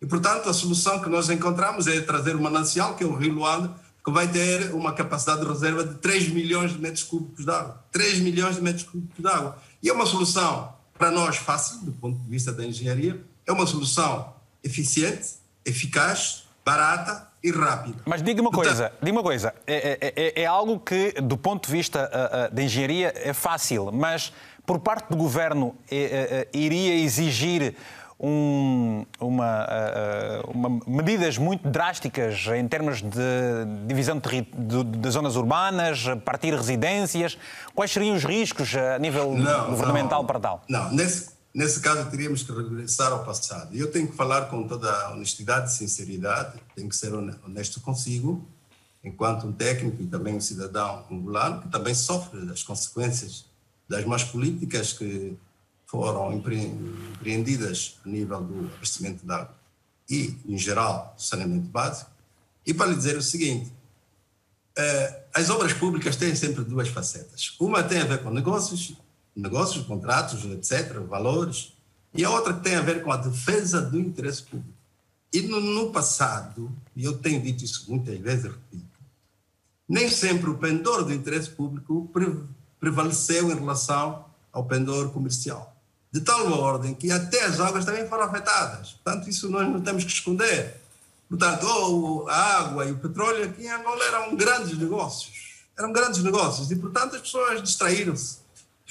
[0.00, 3.34] e, portanto, a solução que nós encontramos é trazer o manancial, que é o Rio
[3.34, 7.50] Luanda, que vai ter uma capacidade de reserva de 3 milhões de metros cúbicos de
[7.50, 7.84] água.
[7.92, 9.58] 3 milhões de metros cúbicos de água.
[9.82, 13.66] E é uma solução, para nós, fácil, do ponto de vista da engenharia, é uma
[13.66, 14.32] solução
[14.64, 18.02] eficiente, eficaz, barata e rápida.
[18.04, 21.72] Mas diga uma coisa, diga uma coisa, é, é, é, algo que, do ponto de
[21.72, 24.32] vista uh, da engenharia, é fácil, mas
[24.66, 27.74] por parte do governo é, iria exigir
[28.20, 35.36] um, uma, uh, uma, medidas muito drásticas em termos de divisão de, de, de, zonas
[35.36, 37.38] urbanas, partir residências.
[37.74, 40.62] Quais seriam os riscos a nível não, governamental não, para tal?
[40.68, 43.74] Não, nesse, nesse caso teríamos que regressar ao passado.
[43.74, 48.46] Eu tenho que falar com toda a honestidade e sinceridade, tenho que ser honesto consigo,
[49.02, 53.44] enquanto um técnico e também um cidadão angolano, que também sofre das consequências
[53.88, 55.36] das más políticas que
[55.86, 59.54] foram empreendidas a nível do abastecimento de água
[60.08, 62.10] e, em geral, do saneamento básico.
[62.64, 63.72] E para lhe dizer o seguinte,
[64.76, 67.56] eh, as obras públicas têm sempre duas facetas.
[67.58, 68.94] Uma tem a ver com negócios,
[69.34, 71.72] negócios, contratos, etc., valores,
[72.14, 74.74] e a outra que tem a ver com a defesa do interesse público.
[75.32, 78.90] E no, no passado, e eu tenho dito isso muitas vezes, repito,
[79.88, 82.10] nem sempre o pendor do interesse público
[82.78, 85.70] prevaleceu em relação ao pendor comercial
[86.12, 88.92] de tal ordem que até as águas também foram afetadas.
[88.92, 90.80] Portanto, isso nós não temos que esconder.
[91.28, 95.64] Portanto, oh, a água e o petróleo aqui em Angola eram grandes negócios.
[95.78, 98.38] Eram grandes negócios e, portanto, as pessoas distraíram-se.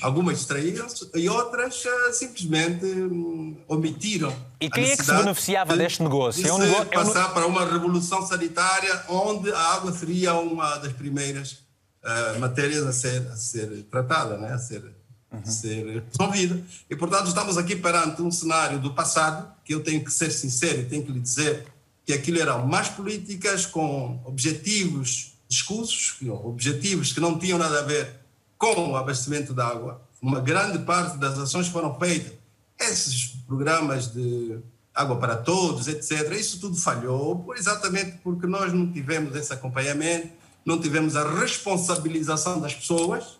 [0.01, 4.33] Algumas distraíram-se e outras uh, simplesmente um, omitiram.
[4.59, 6.41] E quem é que se beneficiava de, deste negócio?
[6.41, 7.33] De é um negócio passar é um...
[7.33, 11.63] para uma revolução sanitária onde a água seria uma das primeiras
[12.03, 14.53] uh, matérias a ser, a ser tratada, né?
[14.53, 14.83] a ser
[15.31, 15.45] uhum.
[15.45, 16.61] ser resolvida.
[16.89, 20.81] E, portanto, estamos aqui perante um cenário do passado, que eu tenho que ser sincero
[20.81, 21.65] e tenho que lhe dizer
[22.05, 28.19] que aquilo eram más políticas com objetivos discursos, objetivos que não tinham nada a ver
[28.59, 30.01] com o abastecimento de água.
[30.21, 32.33] Uma grande parte das ações foram feitas.
[32.79, 34.59] Esses programas de
[34.93, 40.29] água para todos, etc., isso tudo falhou exatamente porque nós não tivemos esse acompanhamento,
[40.63, 43.39] não tivemos a responsabilização das pessoas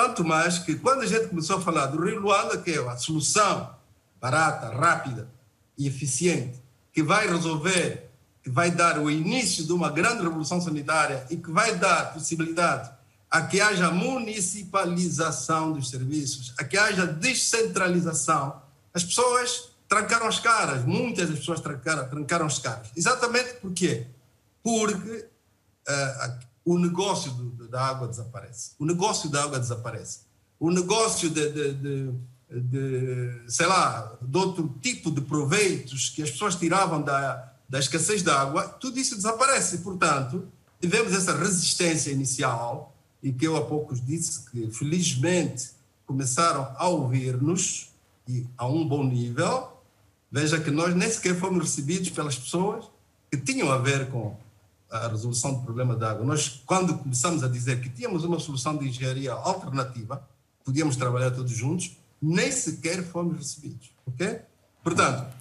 [0.00, 2.96] tanto mais que quando a gente começou a falar do Rio Luanda, que é a
[2.96, 3.74] solução
[4.18, 5.28] barata, rápida
[5.76, 6.58] e eficiente,
[6.90, 8.10] que vai resolver,
[8.42, 12.90] que vai dar o início de uma grande revolução sanitária e que vai dar possibilidade
[13.30, 18.60] a que haja municipalização dos serviços, a que haja descentralização,
[18.92, 22.90] as pessoas trancaram as caras, muitas das pessoas trancaram, trancaram as caras.
[22.96, 24.06] Exatamente por quê?
[24.62, 25.28] Porque
[25.88, 28.72] uh, o negócio do, da água desaparece.
[28.78, 30.20] O negócio da água desaparece.
[30.58, 32.12] O negócio de, de, de,
[32.50, 38.22] de, sei lá, de outro tipo de proveitos que as pessoas tiravam da, da escassez
[38.22, 39.78] da água, tudo isso desaparece.
[39.78, 40.48] Portanto,
[40.80, 45.70] tivemos essa resistência inicial e que eu há poucos disse que, felizmente,
[46.06, 47.90] começaram a ouvir-nos
[48.26, 49.68] e a um bom nível.
[50.30, 52.84] Veja que nós nem sequer fomos recebidos pelas pessoas
[53.30, 54.36] que tinham a ver com
[54.90, 56.24] a resolução do problema da água.
[56.24, 60.26] Nós, quando começamos a dizer que tínhamos uma solução de engenharia alternativa,
[60.64, 64.40] podíamos trabalhar todos juntos, nem sequer fomos recebidos, ok?
[64.82, 65.32] Portanto,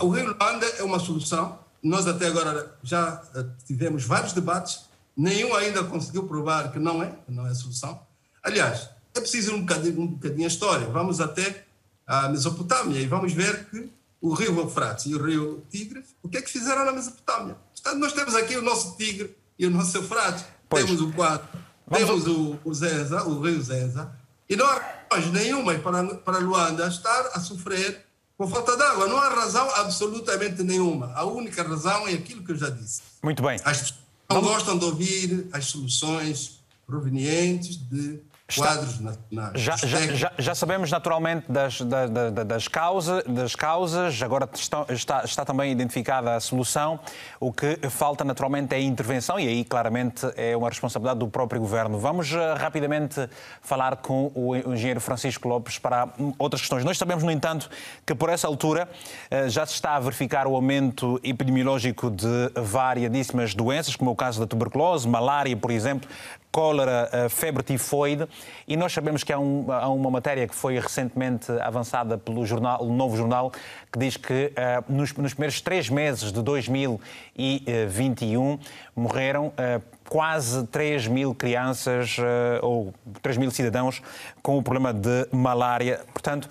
[0.00, 1.58] o Rio Luanda é uma solução.
[1.82, 4.87] Nós até agora já eh, tivemos vários debates,
[5.18, 8.00] nenhum ainda conseguiu provar que não é, que não é a solução.
[8.40, 10.86] Aliás, é preciso um bocadinho, um bocadinho a história.
[10.86, 11.64] Vamos até
[12.06, 13.90] a Mesopotâmia e vamos ver que
[14.20, 17.56] o rio Eufrates e o rio Tigre, o que é que fizeram na Mesopotâmia?
[17.74, 20.84] Portanto, nós temos aqui o nosso Tigre e o nosso Eufrates, pois.
[20.84, 21.48] temos o quadro,
[21.92, 24.12] temos o, o Zenza, o rio Zenza,
[24.48, 28.06] e não há razão nenhuma para, para Luanda estar a sofrer
[28.36, 29.06] com falta de água.
[29.08, 31.12] Não há razão absolutamente nenhuma.
[31.14, 33.02] A única razão é aquilo que eu já disse.
[33.22, 33.60] Muito bem.
[33.64, 33.92] As
[34.30, 38.20] não gostam de ouvir as soluções provenientes de
[38.56, 39.60] quadros nacionais.
[39.60, 42.10] Já, já, já, sabemos naturalmente das, das,
[42.46, 46.98] das, causa, das causas, agora está, está, está, também identificada a solução.
[47.38, 51.60] O que falta naturalmente é a intervenção e aí claramente é uma responsabilidade do próprio
[51.60, 51.98] governo.
[51.98, 53.28] Vamos uh, rapidamente
[53.60, 56.84] falar com o engenheiro Francisco Lopes para outras questões.
[56.84, 57.68] Nós sabemos, no entanto,
[58.06, 58.88] que por essa altura
[59.30, 64.16] uh, já se está a verificar o aumento epidemiológico de variadíssimas doenças, como é o
[64.16, 66.08] caso da tuberculose, malária, por exemplo,
[66.50, 68.26] cólera, eh, febre tifoide,
[68.66, 72.82] e nós sabemos que há, um, há, uma matéria que foi recentemente avançada pelo jornal,
[72.82, 73.52] o Novo Jornal,
[73.92, 78.58] que diz que uh, nos, nos, primeiros três meses de 2021
[78.96, 82.22] morreram uh, quase 3 mil crianças uh,
[82.62, 84.02] ou 3 mil cidadãos
[84.42, 86.00] com o problema de malária.
[86.12, 86.48] Portanto,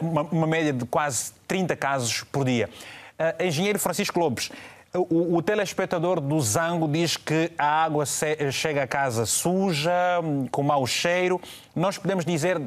[0.00, 2.68] uma, uma, média de quase 30 casos por dia.
[3.38, 4.50] engenheiro Francisco Lopes,
[4.94, 9.92] o, o, telespectador do Zango diz que a água chega a casa suja,
[10.50, 11.40] com mau cheiro.
[11.76, 12.60] Nós podemos dizer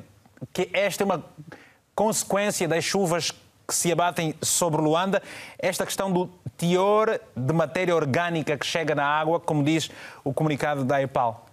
[0.54, 1.24] que esta é uma
[1.96, 3.32] consequência das chuvas
[3.68, 5.22] que se abatem sobre Luanda,
[5.58, 9.90] esta questão do teor de matéria orgânica que chega na água, como diz
[10.24, 11.46] o comunicado da EPAL.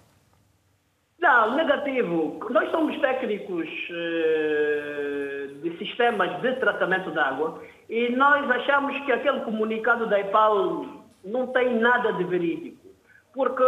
[1.18, 2.38] Não, negativo.
[2.50, 9.41] Nós somos técnicos uh, de sistemas de tratamento de água e nós achamos que aquele
[9.41, 10.84] comunicado da EPAL
[11.24, 12.86] não tem nada de verídico.
[13.32, 13.64] Porque,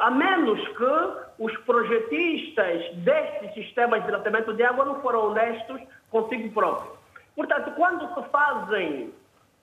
[0.00, 6.52] a menos que os projetistas destes sistemas de tratamento de água não foram honestos consigo
[6.52, 6.98] próprios.
[7.34, 9.12] Portanto, quando se fazem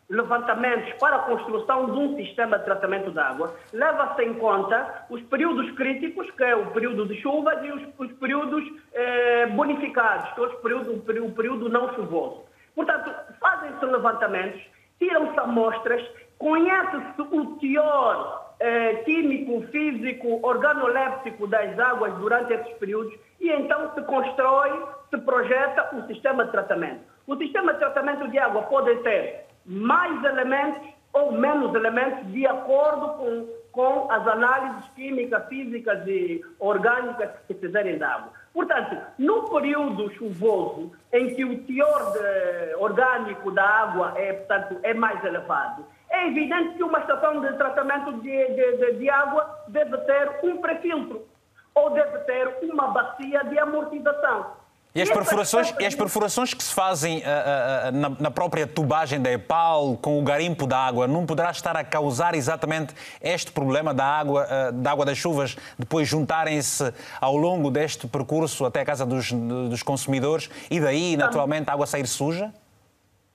[0.09, 5.21] levantamentos para a construção de um sistema de tratamento de água, leva-se em conta os
[5.23, 10.41] períodos críticos, que é o período de chuvas, e os, os períodos eh, bonificados, que
[10.41, 10.93] é o período,
[11.25, 12.48] o período não chuvoso.
[12.79, 14.61] Portanto, fazem-se levantamentos,
[14.99, 16.01] tiram-se amostras,
[16.37, 24.01] conhece-se o teor eh, químico, físico, organoléptico das águas durante esses períodos e então se
[24.03, 27.01] constrói, se projeta um sistema de tratamento.
[27.27, 33.09] O sistema de tratamento de água pode ter mais elementos ou menos elementos de acordo
[33.17, 38.38] com, com as análises químicas, físicas e orgânicas que se fizerem da água.
[38.53, 44.93] Portanto, no período chuvoso, em que o teor de, orgânico da água é, portanto, é
[44.93, 50.39] mais elevado, é evidente que uma estação de tratamento de, de, de água deve ter
[50.43, 51.27] um pré-filtro
[51.75, 54.58] ou deve ter uma bacia de amortização.
[54.93, 59.21] E as, perfurações, e as perfurações que se fazem uh, uh, na, na, própria tubagem
[59.21, 63.93] da EPAL, com o garimpo da água, não poderá estar a causar exatamente este problema
[63.93, 68.85] da água, uh, da água das chuvas, depois juntarem-se ao longo deste percurso até a
[68.85, 72.51] casa dos, dos consumidores e daí, naturalmente, a água sair suja?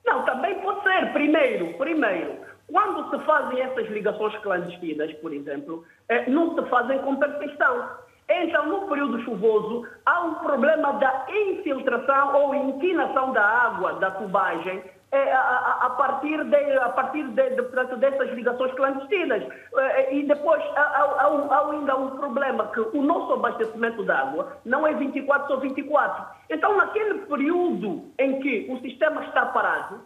[0.04, 1.12] Não, também pode ser.
[1.12, 2.34] Primeiro, primeiro,
[2.66, 7.90] quando se fazem essas ligações clandestinas, por exemplo, eh, não se fazem com perfeição
[8.28, 14.82] então, no período chuvoso, há um problema da infiltração ou inclinação da água da tubagem
[15.12, 19.44] é, a, partir, de, a partir de, de, portanto, dessas ligações clandestinas.
[19.76, 24.56] É, e depois há, há, há, ainda um problema que o nosso abastecimento de água
[24.64, 26.24] não é 24 sobre 24.
[26.50, 30.00] Então, naquele período em que o sistema está parado,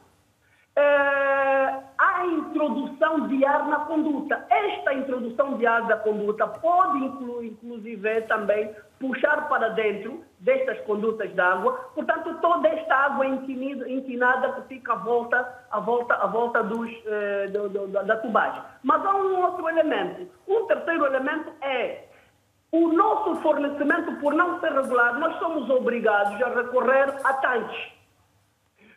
[0.79, 4.47] é, a introdução de ar na conduta.
[4.49, 11.33] Esta introdução de ar da conduta pode, incluir, inclusive, também puxar para dentro destas condutas
[11.33, 11.73] de água.
[11.95, 17.49] Portanto, toda esta água inclinada que fica à volta, à volta, à volta dos, eh,
[17.49, 18.63] do, do, da tubagem.
[18.83, 20.31] Mas há um outro elemento.
[20.47, 22.05] Um terceiro elemento é
[22.71, 27.99] o nosso fornecimento, por não ser regular, nós somos obrigados a recorrer a tanques.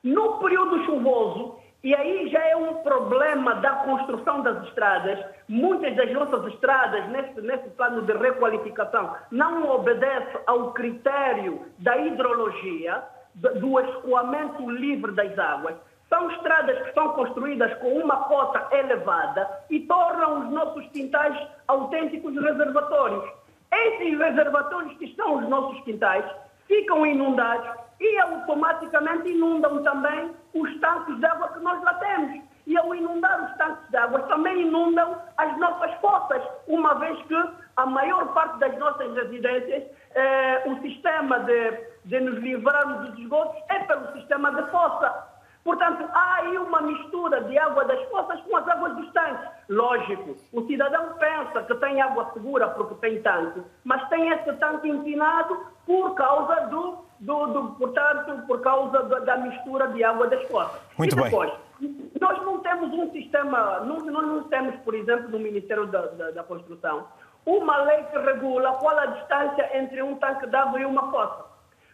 [0.04, 5.20] No período chuvoso, E aí já é um problema da construção das estradas.
[5.48, 13.04] Muitas das nossas estradas, nesse, nesse plano de requalificação, não obedecem ao critério da hidrologia,
[13.34, 15.76] do escoamento livre das águas.
[16.08, 21.36] São estradas que são construídas com uma cota elevada e tornam os nossos quintais
[21.68, 23.24] autênticos reservatórios.
[23.72, 26.26] Esses reservatórios que são os nossos quintais
[26.72, 27.70] ficam inundados
[28.00, 32.42] e automaticamente inundam também os tanques de água que nós lá temos.
[32.66, 37.36] E ao inundar os tanques de água, também inundam as nossas fossas, uma vez que
[37.76, 39.84] a maior parte das nossas residências,
[40.16, 41.72] eh, o sistema de,
[42.06, 45.31] de nos livrarmos dos esgotos é pelo sistema de fossa.
[45.64, 49.48] Portanto, há aí uma mistura de água das fossas com as águas dos tanques.
[49.70, 54.90] Lógico, o cidadão pensa que tem água segura porque tem tanque, mas tem esse tanque
[54.90, 60.44] empinado por causa do, do, do portanto, por causa da, da, mistura de água das
[60.50, 60.82] fossas.
[60.98, 62.12] Muito e depois, bem.
[62.20, 66.44] nós não temos um sistema, nós não temos, por exemplo, no Ministério da, da, da
[66.44, 67.06] Construção,
[67.46, 71.51] uma lei que regula qual a distância entre um tanque de água e uma fossa.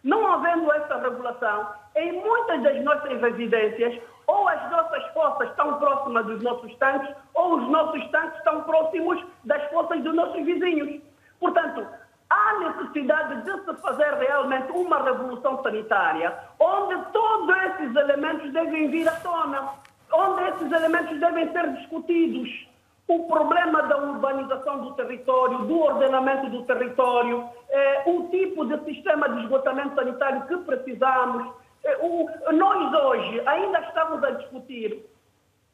[0.08, 6.26] Não havendo essa regulação, em muitas das nossas residências, ou as nossas fossas estão próximas
[6.26, 11.02] dos nossos tanques, ou os nossos tanques estão próximos das fossas dos nossos vizinhos.
[11.42, 11.86] Portanto,
[12.30, 19.10] há necessidade de se fazer realmente uma revolução sanitária, onde todos esses elementos devem vir
[19.10, 19.74] à tona,
[20.14, 22.68] onde esses elementos devem ser discutidos
[23.08, 29.30] o problema da urbanização do território, do ordenamento do território, eh, o tipo de sistema
[29.30, 31.54] de esgotamento sanitário que precisamos.
[31.86, 35.06] Eh, o, nós hoje ainda estamos a discutir,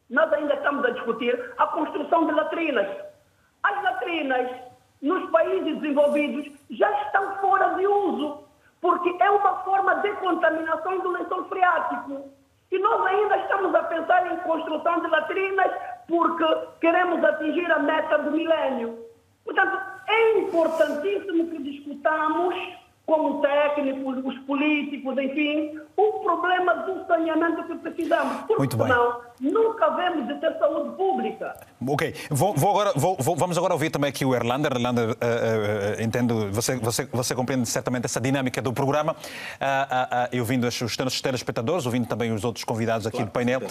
[0.09, 2.87] nós ainda estamos a discutir a construção de latrinas.
[3.63, 4.51] As latrinas
[5.01, 8.43] nos países desenvolvidos já estão fora de uso,
[8.79, 12.31] porque é uma forma de contaminação do lençol freático.
[12.71, 15.71] E nós ainda estamos a pensar em construção de latrinas
[16.07, 16.45] porque
[16.79, 18.97] queremos atingir a meta do milénio.
[19.43, 19.77] Portanto,
[20.07, 22.55] é importantíssimo que discutamos
[23.05, 28.37] como técnicos, os políticos, enfim, o problema do saneamento que precisamos.
[28.41, 28.87] Porque Muito bem.
[28.87, 31.55] senão nunca vemos de ter saúde pública.
[31.85, 34.71] Ok, vou, vou agora, vou, vamos agora ouvir também aqui o Erlander.
[34.73, 39.13] Erlander, uh, uh, entendo, você, você, você compreende certamente essa dinâmica do programa.
[39.13, 43.61] Uh, eu ouvindo os telespectadores, ouvindo também os outros convidados aqui claro, do painel.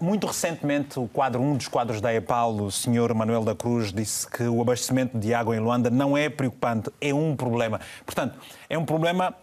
[0.00, 4.28] muito recentemente, o quadro, um dos quadros da EPAL, o senhor Manuel da Cruz, disse
[4.28, 7.80] que o abastecimento de água em Luanda não é preocupante, é um problema.
[8.04, 8.38] Portanto,
[8.68, 9.34] é um problema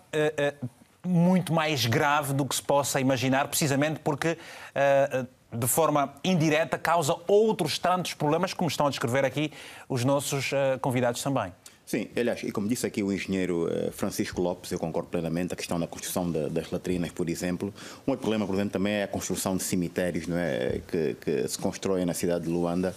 [1.06, 4.38] muito mais grave do que se possa imaginar, precisamente porque
[5.54, 9.52] de forma indireta, causa outros tantos problemas, como estão a descrever aqui
[9.88, 11.54] os nossos uh, convidados também.
[11.86, 15.56] Sim, aliás, e como disse aqui o engenheiro eh, Francisco Lopes, eu concordo plenamente, a
[15.56, 17.74] questão da construção das latrinas, por exemplo.
[18.08, 20.80] Um outro problema, por exemplo, também é a construção de cemitérios não é?
[20.88, 22.96] que, que se constroem na cidade de Luanda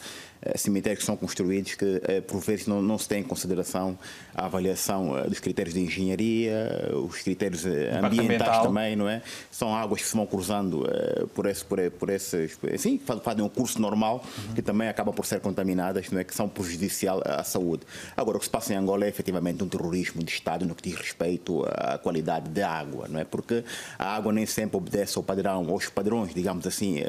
[0.57, 3.99] cemitérios que são construídos que, eh, por vezes, não, não se tem em consideração
[4.35, 9.23] a avaliação eh, dos critérios de engenharia, os critérios ambientais também, não é?
[9.51, 10.87] São águas que se vão cruzando
[11.35, 12.59] por, esse, por, por esses.
[12.79, 14.55] Sim, fazem um curso normal uhum.
[14.55, 16.25] que também acabam por ser contaminadas, não é?
[16.25, 17.83] Que são prejudicial à saúde.
[18.17, 20.89] Agora, o que se passa em Angola é efetivamente um terrorismo de Estado no que
[20.89, 23.25] diz respeito à qualidade da água, não é?
[23.25, 23.65] Porque
[23.99, 27.01] a água nem sempre obedece ao padrão, aos padrões, digamos assim,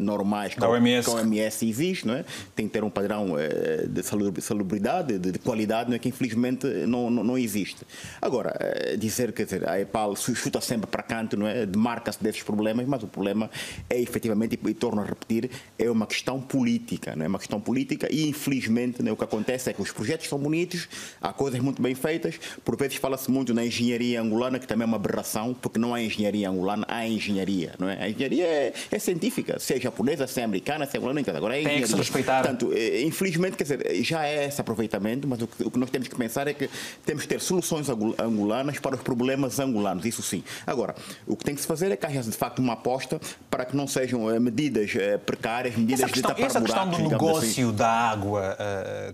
[0.00, 1.08] normais que a OMS.
[1.10, 2.24] OMS existe, não é?
[2.58, 7.08] Tem que ter um padrão eh, de salubridade, de qualidade, não é que infelizmente não,
[7.08, 7.86] não, não existe.
[8.20, 11.64] Agora, eh, dizer que a EPAL chuta sempre para canto, não é?
[11.64, 13.48] demarca-se desses problemas, mas o problema
[13.88, 15.48] é efetivamente, e torno a repetir,
[15.78, 19.70] é uma questão política, não é uma questão política e infelizmente né, o que acontece
[19.70, 20.88] é que os projetos são bonitos,
[21.20, 24.86] há coisas muito bem feitas, por vezes fala-se muito na engenharia angolana, que também é
[24.86, 28.02] uma aberração, porque não há engenharia angolana, há engenharia, não é?
[28.02, 31.78] A engenharia é, é científica, seja japonesa, seja americana, seja angolana, agora é engenharia.
[31.78, 35.46] Tem que se respeitar Portanto, eh, infelizmente, quer dizer, já é esse aproveitamento, mas o
[35.46, 36.70] que nós temos que pensar é que
[37.04, 40.42] temos que ter soluções angolanas para os problemas angolanos, isso sim.
[40.66, 40.94] Agora,
[41.26, 43.20] o que tem que se fazer é que haja de facto uma aposta
[43.50, 46.88] para que não sejam eh, medidas eh, precárias, medidas essa questão, de tapar essa questão
[46.88, 47.08] do assim.
[47.08, 47.76] negócio assim.
[47.76, 48.56] da água,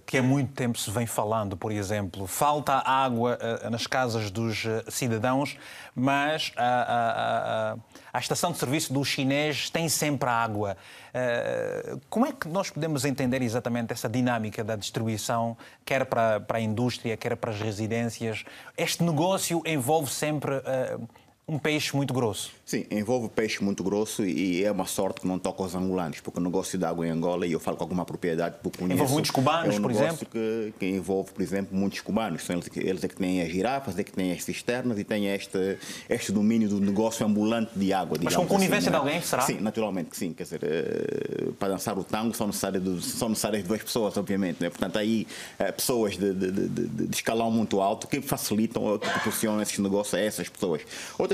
[0.07, 3.39] que há muito tempo se vem falando, por exemplo, falta água
[3.71, 5.57] nas casas dos cidadãos,
[5.95, 7.77] mas a, a, a,
[8.15, 10.77] a estação de serviço dos chineses tem sempre água.
[11.13, 16.59] Eh, como é que nós podemos entender exatamente essa dinâmica da distribuição, quer para, para
[16.59, 18.45] a indústria, quer para as residências?
[18.79, 21.09] Este negócio envolve sempre uh,
[21.47, 22.51] um peixe muito grosso.
[22.65, 26.41] Sim, envolve peixe muito grosso e é uma sorte que não toca os angolanos, porque
[26.41, 29.13] o negócio de água em Angola, e eu falo com alguma propriedade, porque conheço, envolve
[29.13, 30.27] muitos cubanos, é um por exemplo?
[30.27, 32.45] Que, que envolve, por exemplo, muitos cubanos.
[32.45, 35.27] São eles, eles é que têm as girafas, é que têm as cisternas e têm
[35.27, 35.79] este,
[36.09, 38.17] este domínio do negócio ambulante de água.
[38.23, 39.43] Mas com conivência assim, de alguém, será?
[39.43, 40.33] Sim, naturalmente que sim.
[40.33, 44.63] Quer dizer, eh, para dançar o tango são necessárias, são necessárias duas pessoas, obviamente.
[44.63, 44.71] Né?
[44.71, 45.27] Portanto, aí
[45.59, 50.15] eh, pessoas de, de, de, de, escalão muito alto que facilitam que proporcionam esses negócios
[50.15, 50.81] a essas pessoas.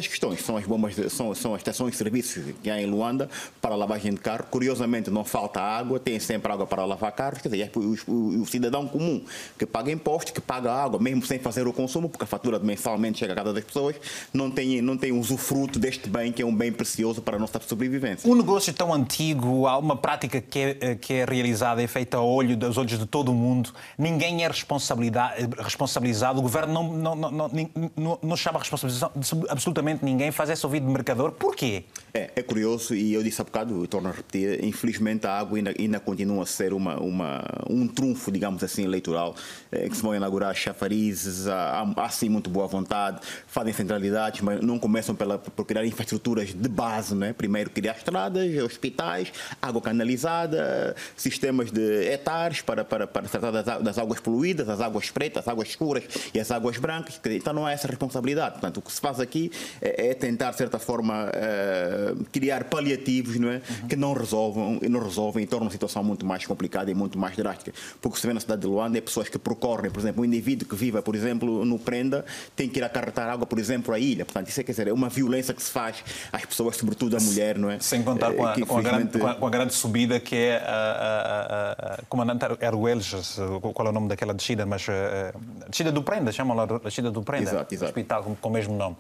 [0.01, 3.29] Outras questões são as bombas, são, são as estações de serviços que há em Luanda
[3.61, 4.45] para lavagem de carro.
[4.51, 7.43] Curiosamente, não falta água, tem sempre água para lavar carros.
[7.43, 9.23] Quer dizer, o, o, o cidadão comum
[9.59, 13.19] que paga impostos, que paga água, mesmo sem fazer o consumo, porque a fatura mensalmente
[13.19, 13.97] chega a cada das pessoas,
[14.33, 17.61] não tem, não tem usufruto deste bem que é um bem precioso para a nossa
[17.61, 18.31] sobrevivência.
[18.31, 22.23] Um negócio tão antigo, há uma prática que é, que é realizada e feita a
[22.23, 27.51] olho dos olhos de todo o mundo, ninguém é responsabilizado, o governo não, não, não,
[27.97, 29.61] não, não, chama a responsabilização de
[29.91, 31.33] absolutamente ninguém, faz esse ouvido de mercador.
[31.33, 31.85] Porquê?
[32.13, 35.59] É, é curioso e eu disse há bocado, eu torno a repetir, infelizmente a água
[35.59, 39.35] ainda, ainda continua a ser uma, uma, um trunfo, digamos assim, eleitoral,
[39.71, 44.61] é, que se vão inaugurar chafarizes, há, há sim muito boa vontade, fazem centralidades, mas
[44.61, 47.33] não começam pela, por criar infraestruturas de base, né?
[47.33, 49.33] primeiro criar estradas, hospitais,
[49.63, 55.11] água canalizada, sistemas de hectares para, para, para tratar das, das águas poluídas, as águas
[55.11, 58.53] pretas, as águas escuras e as águas brancas, então não há essa responsabilidade.
[58.55, 63.39] Portanto, o que se faz aqui é, é tentar, de certa forma, uh, criar paliativos
[63.39, 63.55] não é?
[63.57, 63.89] Uhum.
[63.89, 67.19] que não resolvam, e não resolvem e tornam a situação muito mais complicada e muito
[67.19, 67.73] mais drástica.
[68.01, 70.69] Porque se vê na cidade de Luanda é pessoas que percorrem, por exemplo, um indivíduo
[70.69, 72.25] que viva, por exemplo, no Prenda,
[72.55, 74.25] tem que ir acarretar água, por exemplo, à ilha.
[74.25, 77.21] Portanto, isso é, quer dizer, é uma violência que se faz às pessoas, sobretudo à
[77.21, 77.79] mulher, não é?
[77.81, 80.71] Sem contar com a, eh, com a, grande, com a grande, subida que é a,
[80.71, 86.33] a, a comandante Arguelles, qual é o nome daquela descida, mas a descida do Prenda,
[86.33, 87.91] chamam-la descida do Prenda, exato, exato.
[87.91, 88.97] hospital com, com o mesmo nome.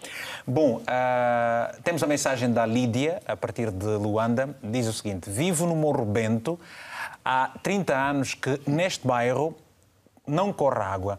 [0.46, 5.66] Bom, uh, temos a mensagem da Lídia, a partir de Luanda, diz o seguinte: Vivo
[5.66, 6.58] no Morro Bento
[7.24, 9.54] há 30 anos que neste bairro
[10.26, 11.18] não corre água.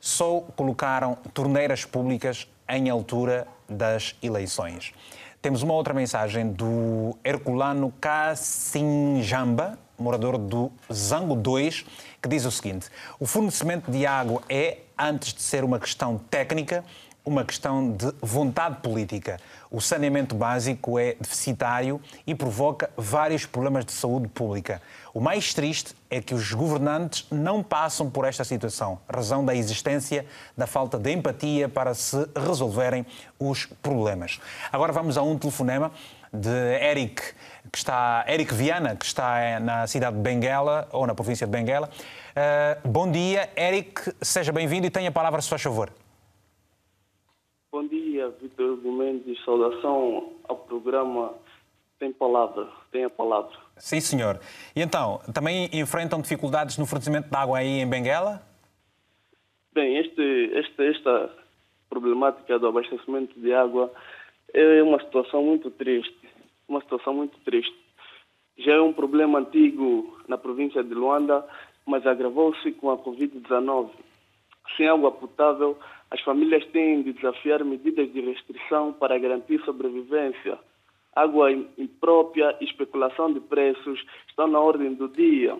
[0.00, 4.92] Só colocaram torneiras públicas em altura das eleições.
[5.40, 11.84] Temos uma outra mensagem do Herculano Cassinjamba, morador do Zango 2,
[12.20, 12.88] que diz o seguinte:
[13.18, 16.84] o fornecimento de água é, antes de ser uma questão técnica,
[17.28, 19.38] uma questão de vontade política.
[19.70, 24.80] O saneamento básico é deficitário e provoca vários problemas de saúde pública.
[25.12, 30.24] O mais triste é que os governantes não passam por esta situação, razão da existência
[30.56, 33.04] da falta de empatia para se resolverem
[33.38, 34.40] os problemas.
[34.72, 35.92] Agora vamos a um telefonema
[36.32, 36.48] de
[36.82, 37.22] Eric,
[37.70, 41.90] que está Eric Viana, que está na cidade de Benguela ou na província de Benguela.
[42.30, 45.90] Uh, bom dia, Eric, seja bem-vindo e tenha a palavra, se faz favor.
[48.58, 49.44] Dia, Vitor Gomes.
[49.44, 51.32] Saudação ao programa
[51.98, 52.68] Tem Palavra.
[52.90, 53.56] Tem a palavra.
[53.76, 54.40] Sim, senhor.
[54.74, 58.42] E então, também enfrentam dificuldades no fornecimento de água aí em Benguela?
[59.72, 60.22] Bem, este,
[60.54, 61.30] este, esta
[61.88, 63.92] problemática do abastecimento de água
[64.52, 66.28] é uma situação muito triste.
[66.68, 67.74] Uma situação muito triste.
[68.58, 71.46] Já é um problema antigo na província de Luanda,
[71.86, 73.90] mas agravou-se com a Covid-19.
[74.76, 75.78] Sem água potável,
[76.10, 80.58] as famílias têm de desafiar medidas de restrição para garantir sobrevivência.
[81.14, 85.58] Água imprópria e especulação de preços estão na ordem do dia.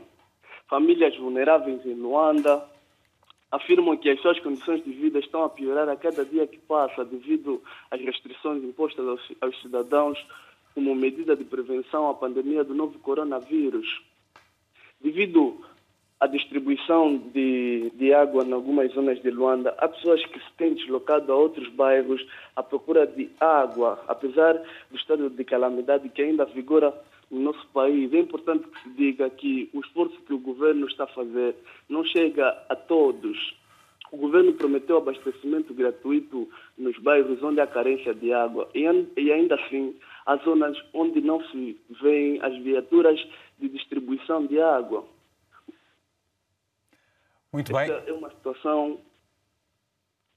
[0.68, 2.64] Famílias vulneráveis em Luanda
[3.50, 7.04] afirmam que as suas condições de vida estão a piorar a cada dia que passa
[7.04, 10.18] devido às restrições impostas aos, aos cidadãos
[10.74, 13.86] como medida de prevenção à pandemia do novo coronavírus.
[15.00, 15.60] Devido
[16.20, 19.74] a distribuição de, de água em algumas zonas de Luanda.
[19.78, 22.24] Há pessoas que se têm deslocado a outros bairros
[22.56, 24.54] à procura de água, apesar
[24.90, 26.92] do estado de calamidade que ainda vigora
[27.30, 28.12] no nosso país.
[28.12, 31.54] É importante que se diga que o esforço que o governo está a fazer
[31.88, 33.56] não chega a todos.
[34.10, 38.86] O governo prometeu abastecimento gratuito nos bairros onde há carência de água e,
[39.30, 39.94] ainda assim
[40.26, 43.20] há zonas onde não se veem as viaturas
[43.58, 45.04] de distribuição de água.
[47.52, 47.90] Muito bem.
[47.90, 48.98] Esta é uma situação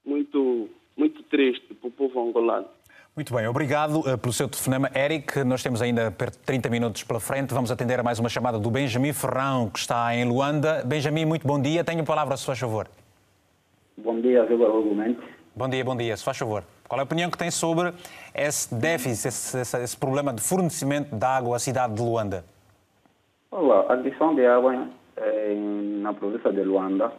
[0.04, 2.66] muito, muito triste para o povo angolano.
[3.14, 5.44] Muito bem, obrigado uh, pelo seu telefonema, Eric.
[5.44, 7.52] Nós temos ainda perto de 30 minutos pela frente.
[7.52, 10.82] Vamos atender a mais uma chamada do Benjamin Ferrão, que está em Luanda.
[10.82, 11.84] Benjamin, muito bom dia.
[11.84, 12.88] Tenho a palavra, se faz favor.
[13.98, 15.22] Bom dia, Vitor Argumento.
[15.54, 16.64] Bom dia, bom dia, se faz favor.
[16.88, 17.92] Qual é a opinião que tem sobre
[18.34, 22.42] esse déficit, esse, esse, esse problema de fornecimento de água à cidade de Luanda?
[23.50, 24.88] Olá, a adição de água
[26.00, 27.12] na província de Luanda,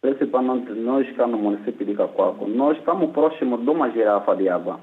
[0.00, 4.80] principalmente nós cá no município de Cacoaco, nós estamos próximos de uma girafa de água.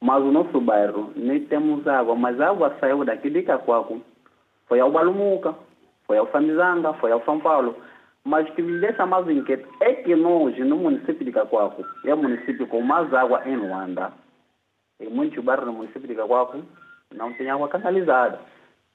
[0.00, 4.00] Mas o nosso bairro nem temos água, mas a água saiu daqui de Cacoaco,
[4.66, 5.54] foi ao Balumuca,
[6.06, 7.76] foi ao Samizanga, foi ao São Paulo.
[8.24, 12.14] Mas o que me deixa mais inquieto é que nós, no município de Cacoaco, é
[12.14, 14.12] o município com mais água em Luanda,
[15.00, 16.62] em muitos bairros no município de Cacoaco,
[17.14, 18.38] não tem água canalizada.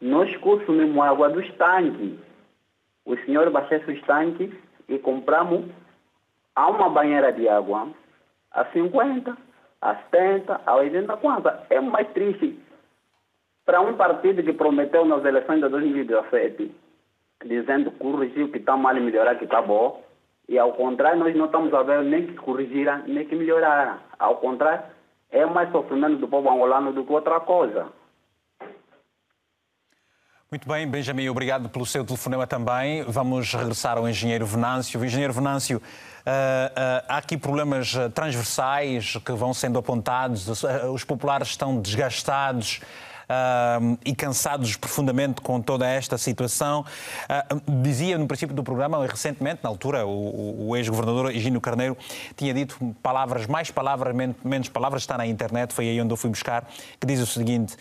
[0.01, 2.13] Nós consumimos água dos tanques.
[3.08, 4.51] O senhor abastece os tanques
[4.89, 5.66] e compramos
[6.53, 7.88] a uma banheira de água
[8.51, 9.38] a 50,
[9.82, 11.49] a 70, a 80 quanto.
[11.70, 12.60] É mais triste
[13.66, 16.76] para um partido que prometeu nas eleições de 2017,
[17.45, 20.03] dizendo que corrigiu que está mal e melhorar que está bom.
[20.49, 23.99] E ao contrário, nós não estamos a ver nem que corrigiram, nem que melhoraram.
[24.20, 24.84] Ao contrário,
[25.32, 27.88] é mais sofrimento do povo angolano do que outra coisa.
[30.50, 33.04] Muito bem, Benjamin, obrigado pelo seu telefonema também.
[33.04, 35.04] Vamos regressar ao engenheiro Venâncio.
[35.04, 40.48] Engenheiro Venâncio, uh, uh, há aqui problemas transversais que vão sendo apontados,
[40.93, 42.80] os populares estão desgastados.
[43.28, 46.86] Uh, e cansados profundamente com toda esta situação.
[47.30, 51.98] Uh, dizia no princípio do programa, recentemente, na altura, o, o ex-governador Higínio Carneiro
[52.38, 56.30] tinha dito palavras, mais palavras, menos palavras, está na internet, foi aí onde eu fui
[56.30, 56.70] buscar,
[57.02, 57.76] que diz o seguinte.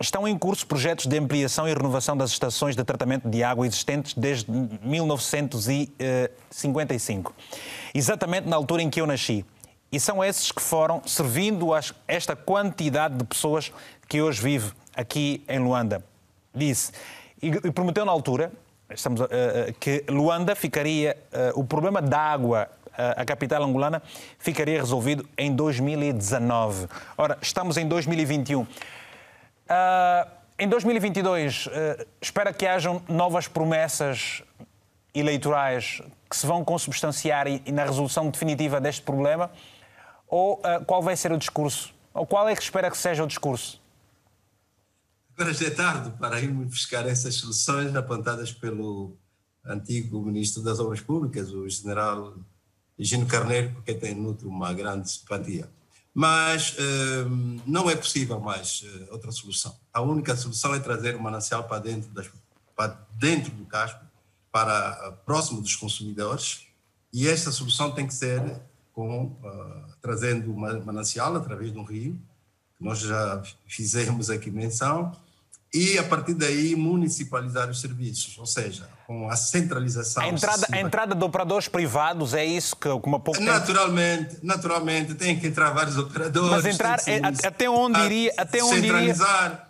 [0.00, 4.14] Estão em curso projetos de ampliação e renovação das estações de tratamento de água existentes
[4.14, 7.32] desde 1955,
[7.94, 9.44] exatamente na altura em que eu nasci.
[9.92, 11.78] E são esses que foram servindo a
[12.08, 13.72] esta quantidade de pessoas
[14.08, 16.04] que hoje vive aqui em Luanda.
[16.52, 16.90] Disse
[17.40, 18.50] e prometeu na altura
[18.90, 19.28] estamos, uh,
[19.78, 24.00] que Luanda ficaria, uh, o problema da água a capital angolana
[24.38, 26.86] ficaria resolvido em 2019.
[27.18, 28.64] Ora, estamos em 2021.
[29.64, 34.42] Uh, em 2022, uh, ah, espera que hajam novas promessas
[35.14, 39.50] eleitorais que se vão consubstanciar e, e na resolução definitiva deste problema?
[40.28, 41.94] Ou uh, qual vai ser o discurso?
[42.12, 43.82] Ou qual é que espera que seja o discurso?
[45.36, 49.16] Agora já é tarde para irmos buscar essas soluções apontadas pelo
[49.64, 52.36] antigo Ministro das Obras Públicas, o General
[52.98, 55.68] Gino Carneiro, porque tem nutro uma grande simpatia
[56.14, 59.76] mas uh, não é possível mais uh, outra solução.
[59.92, 62.30] A única solução é trazer o manancial para dentro, das,
[62.76, 64.00] para dentro do casco,
[64.52, 66.68] para uh, próximo dos consumidores,
[67.12, 68.60] e esta solução tem que ser
[68.92, 69.36] com,
[70.00, 72.20] trazendo o manancial através de um rio,
[72.76, 75.12] que nós já fizemos aqui menção,
[75.72, 80.22] e a partir daí municipalizar os serviços, ou seja, com a centralização.
[80.22, 84.46] A entrada, a entrada de operadores privados é isso que como pouco naturalmente, tempo...
[84.46, 86.50] naturalmente tem que entrar vários operadores.
[86.50, 89.14] Mas entrar é, até onde iria, até onde iria,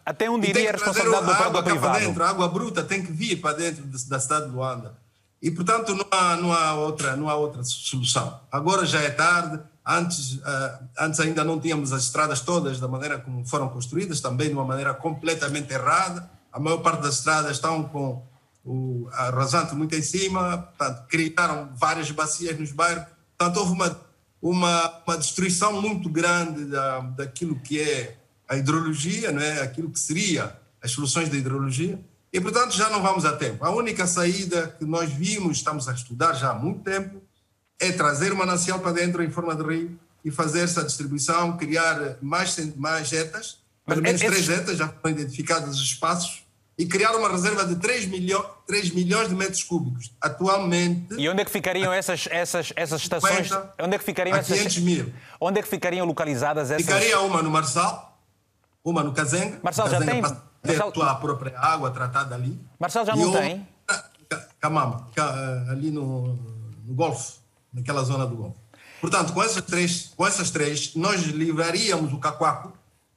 [0.04, 1.98] até onde iria a responsabilidade do operador privado.
[1.98, 4.96] Dentro, a água bruta tem que vir para dentro da cidade de Luanda.
[5.42, 8.40] E portanto não há, não há outra, não há outra solução.
[8.50, 13.18] Agora já é tarde Antes, uh, antes ainda não tínhamos as estradas todas da maneira
[13.18, 16.30] como foram construídas, também de uma maneira completamente errada.
[16.50, 18.26] A maior parte das estradas estão com
[18.64, 23.04] o rasante muito em cima, portanto, criaram várias bacias nos bairros.
[23.36, 24.00] Portanto, houve uma,
[24.40, 28.16] uma, uma destruição muito grande da, daquilo que é
[28.48, 29.60] a hidrologia, não é?
[29.60, 32.00] aquilo que seria as soluções da hidrologia.
[32.32, 33.64] E, portanto, já não vamos a tempo.
[33.64, 37.22] A única saída que nós vimos, estamos a estudar já há muito tempo,
[37.78, 42.16] é trazer o manancial para dentro em forma de rio e fazer essa distribuição, criar
[42.20, 46.43] mais, mais jetas, pelo menos é, três jetas, já foram identificados os espaços,
[46.76, 50.12] e criar uma reserva de 3, milho, 3 milhões de metros cúbicos.
[50.20, 51.14] Atualmente.
[51.16, 53.50] E onde é que ficariam essas, essas, essas estações?
[53.80, 54.58] onde é que ficariam essas.
[54.58, 55.14] 500 mil.
[55.40, 56.84] Onde é que ficariam localizadas essas.
[56.84, 58.18] Ficaria uma no Marçal,
[58.84, 59.60] uma no Cazenga.
[59.62, 60.22] Marçal já tem.
[60.62, 61.02] Ter Marçal...
[61.02, 62.58] a própria água tratada ali.
[62.78, 63.66] Marçal já não tem.
[64.58, 65.06] Camama,
[65.68, 66.38] ali no,
[66.86, 67.34] no Golfo
[67.72, 68.56] naquela zona do Golfo.
[69.00, 72.72] Portanto, com essas três, com essas três nós livraríamos o Cacoaco.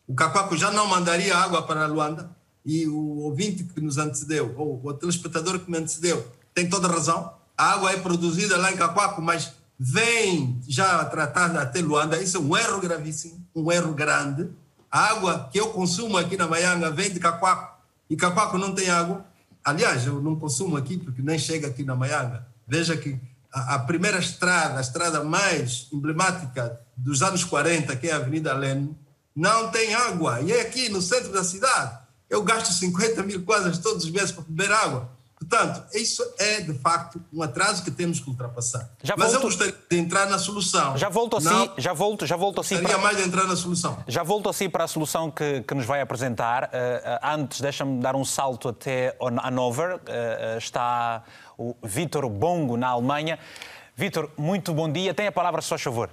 [0.05, 2.36] O Cacoaco já não mandaria água para Luanda
[2.67, 7.31] e o ouvinte que nos antecedeu, ou o telespectador que me antecedeu, tem toda razão.
[7.57, 12.21] A água é produzida lá em Cacoaco, mas vem já tratada até Luanda.
[12.21, 14.49] Isso é um erro gravíssimo, um erro grande.
[14.91, 17.77] A água que eu consumo aqui na Maianga vem de Cacoaco
[18.09, 19.25] e Cacoaco não tem água.
[19.63, 22.45] Aliás, eu não consumo aqui porque nem chega aqui na Maianga.
[22.67, 23.17] Veja que
[23.49, 28.93] a, primeira estrada, a estrada mais emblemática dos anos 40, que é a Avenida Lene,
[29.33, 30.41] não tem água.
[30.41, 32.06] E é aqui no centro da cidade.
[32.29, 35.17] Eu gasto 50 mil quadras todos os meses para beber água.
[35.39, 38.89] Portanto, isso é de facto um atraso que temos que ultrapassar.
[39.03, 39.43] Já Mas volto...
[39.43, 40.97] eu gostaria de entrar na solução.
[40.97, 42.75] Já volto assim, já volto, já volto assim.
[42.75, 43.03] Gostaria para...
[43.03, 44.03] mais de entrar na solução.
[44.07, 46.65] Já volto assim para a solução que, que nos vai apresentar.
[46.65, 46.69] Uh,
[47.23, 49.97] antes, deixa-me dar um salto até Hannover.
[49.97, 51.23] Uh, está
[51.55, 53.37] o Vítor Bongo, na Alemanha.
[53.95, 55.13] Vítor, muito bom dia.
[55.13, 56.09] Tem a palavra, se faz favor.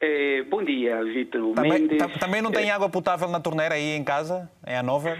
[0.00, 2.18] É, bom dia, Vitor também, Mendes.
[2.18, 5.18] Também não tem água potável na torneira aí em casa, em Hanover?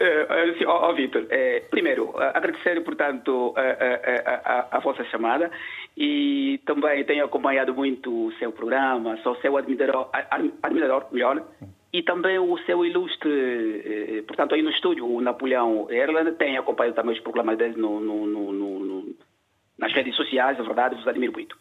[0.00, 5.50] Uh, oh, oh, Vitor, eh, primeiro, agradecer, portanto, a, a, a, vossa chamada
[5.96, 10.10] e também tenho acompanhado muito o seu programa, sou seu admirador,
[10.62, 11.46] admirador melhor,
[11.92, 17.14] e também o seu ilustre, portanto, aí no estúdio, o Napoleão Erland, tenho acompanhado também
[17.14, 19.16] os programas dele no, no, no,
[19.78, 21.56] nas redes sociais, é verdade, vos admiro muito.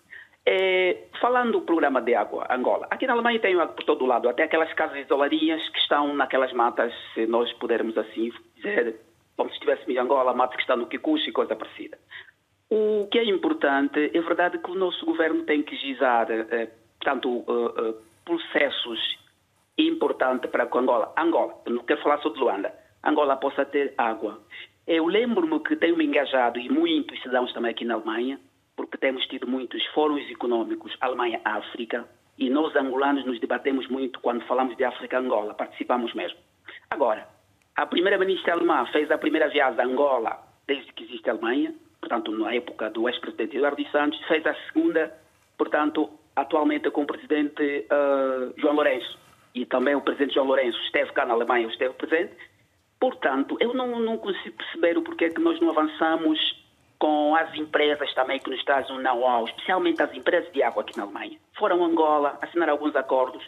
[0.47, 4.29] É, falando do programa de água, Angola, aqui na Alemanha tem água por todo lado,
[4.29, 8.95] até aquelas casas isoladinhas que estão naquelas matas, se nós pudermos assim dizer,
[9.35, 11.97] como se estivéssemos em Angola, matas que estão no Kikuchi e coisa parecida.
[12.69, 16.69] O que é importante, é verdade que o nosso governo tem que gizar, eh,
[16.99, 17.93] portanto, eh, eh,
[18.23, 19.17] processos
[19.77, 22.71] importantes para que Angola, Angola, não quero falar só de Luanda,
[23.03, 24.39] Angola possa ter água.
[24.85, 28.39] Eu lembro-me que tenho me engajado, e muitos cidadãos também aqui na Alemanha,
[28.85, 32.07] porque temos tido muitos fóruns econômicos Alemanha-África
[32.37, 36.37] e nós angolanos nos debatemos muito quando falamos de África-Angola, participamos mesmo.
[36.91, 37.27] Agora,
[37.75, 42.31] a primeira-ministra alemã fez a primeira viagem a Angola desde que existe a Alemanha, portanto,
[42.31, 45.11] na época do ex-presidente Eduardo Santos, fez a segunda,
[45.57, 49.17] portanto, atualmente com o presidente uh, João Lourenço.
[49.55, 52.35] E também o presidente João Lourenço esteve cá na Alemanha, esteve presente.
[52.99, 56.64] Portanto, eu não, não consigo perceber o porquê que nós não avançamos
[56.99, 60.97] com as empresas também que nos trazem um know-how, especialmente as empresas de água aqui
[60.97, 61.37] na Alemanha.
[61.57, 63.43] Foram a Angola assinar alguns acordos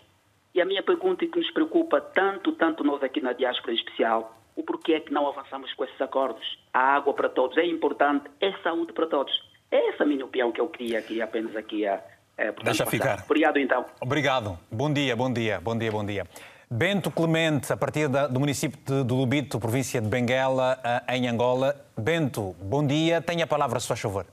[0.53, 3.75] e a minha pergunta é que nos preocupa tanto, tanto nós aqui na diáspora em
[3.75, 6.43] especial, o porquê é que não avançamos com esses acordos.
[6.73, 9.31] A água para todos é importante, é saúde para todos.
[9.69, 11.95] É essa a minha opinião que eu queria aqui apenas aqui a,
[12.37, 12.87] a Deixa passar.
[12.87, 13.23] ficar.
[13.25, 13.85] Obrigado então.
[14.01, 14.57] Obrigado.
[14.71, 16.56] Bom dia, bom dia, bom dia, bom dia.
[16.69, 21.73] Bento Clemente, a partir do município de Lubito, província de Benguela, em Angola.
[21.97, 23.21] Bento, bom dia.
[23.21, 24.25] Tenha a palavra, se faz favor.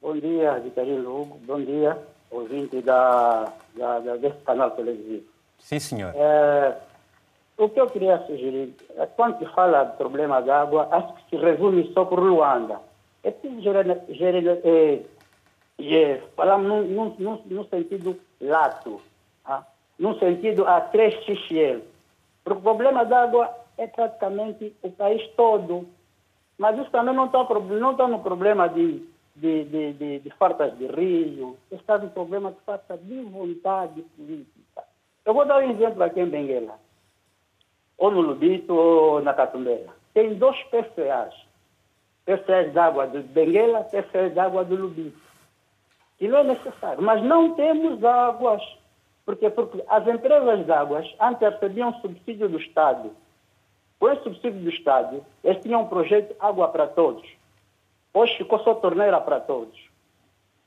[0.00, 1.40] Bom dia, Vitorino Hugo.
[1.44, 1.98] Bom dia,
[2.30, 5.24] ouvinte da, da, da, desse canal televisivo.
[5.58, 6.12] Sim, senhor.
[6.14, 6.76] É,
[7.58, 11.30] o que eu queria sugerir, é, quando se fala do problema da água, acho que
[11.30, 12.80] se resume só por Luanda.
[13.24, 15.02] É preciso gerar, gerar, é,
[15.80, 19.00] é, falamos num, num, num sentido lato.
[19.98, 21.14] No sentido a três.
[22.44, 25.88] Porque o problema da água é praticamente o país todo.
[26.58, 29.02] Mas isso também não está, não está no problema de,
[29.34, 34.84] de, de, de, de fartas de rio, está no problema de falta de vontade política.
[35.24, 36.78] Eu vou dar um exemplo aqui em Benguela,
[37.98, 39.94] ou no Lubito ou na Catumbela.
[40.14, 41.34] Tem dois PCAs.
[42.24, 45.26] PCAs d'água de Benguela, PCAs d'água do Lubito.
[46.18, 47.02] E não é necessário.
[47.02, 48.62] Mas não temos águas
[49.26, 53.10] porque, porque as empresas de águas antes recebiam subsídio do Estado.
[53.98, 57.26] Com esse subsídio do Estado, eles tinham um projeto Água para Todos.
[58.14, 59.78] Hoje ficou só torneira para todos.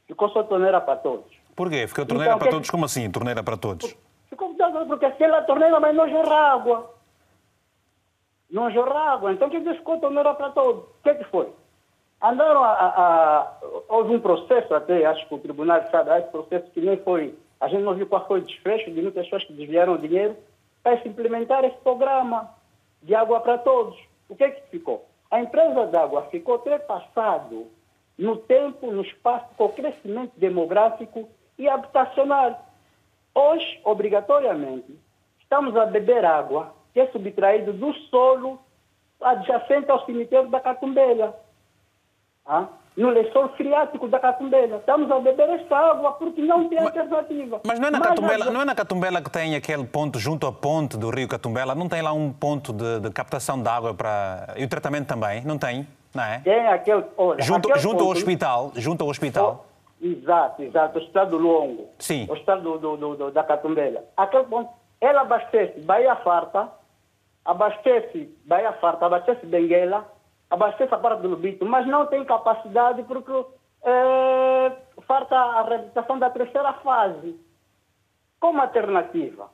[0.06, 1.26] Ficou só torneira para todos.
[1.56, 1.88] Porquê?
[1.88, 2.54] Ficou torneira então, para que...
[2.54, 2.70] todos?
[2.70, 3.96] Como assim, torneira para todos?
[4.30, 4.54] Ficou
[4.88, 6.94] porque aquela torneira, mas não jorra água.
[8.52, 9.32] Não jorra água.
[9.32, 10.84] Então, o que ficou torneira para todos?
[10.84, 11.52] O que, que foi?
[12.22, 13.58] Andaram a, a, a,
[13.88, 17.36] Houve um processo até, acho que o Tribunal de Estado, esse processo que nem foi
[17.60, 20.38] a gente não viu qual foi o desfecho de muitas pessoas que desviaram dinheiro
[20.82, 22.50] para se implementar esse programa
[23.04, 23.98] de água para todos.
[24.30, 25.06] O que é que ficou?
[25.30, 27.68] A empresa d'água ficou trepassado
[28.18, 32.66] no tempo, no espaço, com o crescimento demográfico e habitacional.
[33.36, 34.98] Hoje, obrigatoriamente,
[35.40, 38.60] estamos a beber água que é subtraído do solo
[39.22, 41.34] adjacente ao cemitério da Catumbelha.
[42.46, 42.68] Ah?
[42.98, 44.78] No lençol friático da Catumbela.
[44.78, 47.62] Estamos a beber essa água porque não tem alternativa.
[47.66, 50.52] Mas não é, na Catumbela, não é na Catumbela que tem aquele ponto junto à
[50.52, 51.74] ponte do rio Catumbela?
[51.74, 54.54] Não tem lá um ponto de, de captação de água para...
[54.58, 55.44] e o tratamento também?
[55.46, 55.88] Não tem?
[56.14, 56.40] Não é?
[56.40, 57.06] Tem aquele...
[57.18, 58.72] Olha, junto aquele junto ponto, ao hospital?
[58.76, 59.66] Junto ao hospital?
[60.02, 60.98] Oh, exato, exato.
[60.98, 61.90] O hospital do Longo.
[62.00, 62.26] Sim.
[62.30, 64.04] O hospital do, do, do, da Catumbela.
[64.18, 64.70] Aquele ponto,
[65.00, 66.68] ela abastece Bahia Farta,
[67.46, 70.06] abastece Bahia Farta, abastece Benguela,
[70.50, 73.46] abastece a parte do Lubito, mas não tem capacidade porque
[73.84, 74.72] é,
[75.06, 77.40] falta a reabilitação da terceira fase.
[78.40, 79.50] Como alternativa,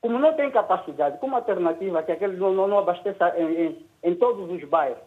[0.00, 4.50] como não tem capacidade, como alternativa, que aquele não, não abasteça em, em, em, todos
[4.50, 4.98] os bairros,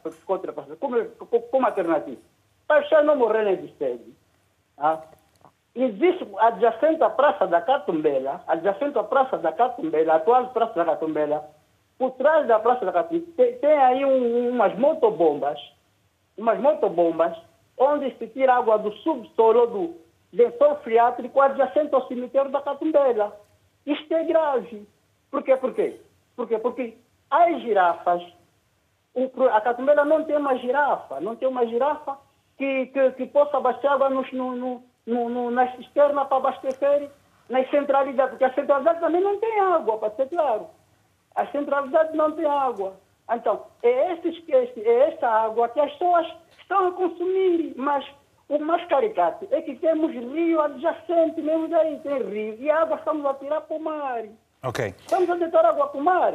[0.80, 1.06] como,
[1.52, 2.22] como alternativa,
[2.68, 4.14] para já não morrerem de sede.
[4.78, 5.02] Ah?
[5.74, 11.50] Existe, adjacente à Praça da Catumbela, adjacente à Praça da Catumbela, atual Praça da Catumbela,
[12.02, 15.60] por trás da Praça da Católica, tem, tem, aí um, umas motobombas,
[16.36, 17.38] umas motobombas,
[17.78, 19.96] onde se tira água do subsolo do
[20.34, 23.40] lençol friátrico adjacente ao cemitério da Catumbela.
[23.86, 24.88] Isto é grave.
[25.30, 25.56] Por quê?
[25.58, 26.02] Por quê?
[26.36, 26.58] Por quê?
[26.58, 26.98] Porque
[27.30, 28.24] as girafas,
[29.54, 32.18] a Catumbela não tem uma girafa, não tem uma girafa
[32.58, 37.12] que, que, que possa abastecer água no, no, no, no, na cisterna para abastecer
[37.48, 40.81] nas centralidades, porque a centralidade também não tem água, para ser claro.
[41.36, 42.96] A centralidade não tem água.
[43.32, 46.28] Então, é, estes, é esta água que as pessoas
[46.60, 48.06] estão a consumir, mas
[48.50, 52.98] o mais caricato é que temos rio adjacente, mesmo daí tem rio, e a água
[52.98, 54.24] estamos a tirar para o mar.
[54.64, 54.94] Ok.
[55.00, 56.34] Estamos a deitar água para o mar.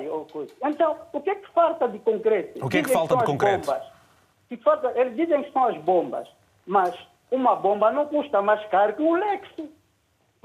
[0.65, 2.65] Então, o que é que falta de concreto?
[2.65, 3.67] O que é que falta de concreto?
[3.67, 3.83] Bombas.
[4.49, 6.29] Que falta, eles dizem que são as bombas,
[6.67, 6.95] mas
[7.31, 9.69] uma bomba não custa mais caro que um Lexo.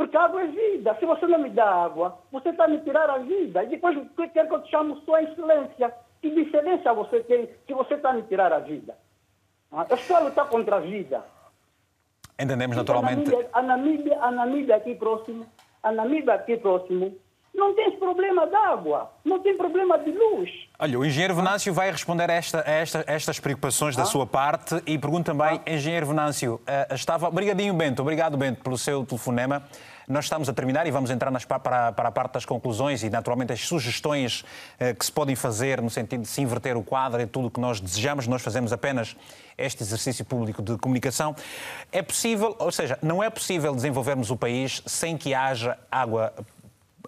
[0.01, 0.97] Porque água é vida.
[0.99, 3.63] Se você não me dá água, você está a me tirar a vida.
[3.63, 3.95] E depois
[4.33, 5.93] quer que eu te chame sua excelência.
[6.19, 8.97] Que excelência você tem que você está a me tirar a vida?
[9.71, 11.23] Ah, eu estou a lutar contra a vida.
[12.39, 13.31] Entendemos naturalmente.
[13.53, 15.45] A Namíbia, a Namíbia, aqui próximo,
[15.83, 17.15] a Namíbia aqui próximo,
[17.53, 20.49] não tem problema de água, não tem problema de luz.
[20.79, 24.01] Olha, o engenheiro Venâncio vai responder a, esta, a, esta, estas preocupações ah?
[24.01, 25.71] da sua parte e pergunto também, ah?
[25.71, 27.27] engenheiro Venâncio, uh, estava.
[27.27, 29.63] Obrigadinho, Bento, obrigado, Bento, pelo seu telefonema.
[30.07, 33.09] Nós estamos a terminar e vamos entrar nas, para, para a parte das conclusões e,
[33.09, 34.41] naturalmente, as sugestões
[34.79, 37.51] uh, que se podem fazer no sentido de se inverter o quadro e tudo o
[37.51, 38.27] que nós desejamos.
[38.27, 39.15] Nós fazemos apenas
[39.57, 41.35] este exercício público de comunicação.
[41.91, 46.33] É possível, ou seja, não é possível desenvolvermos o país sem que haja água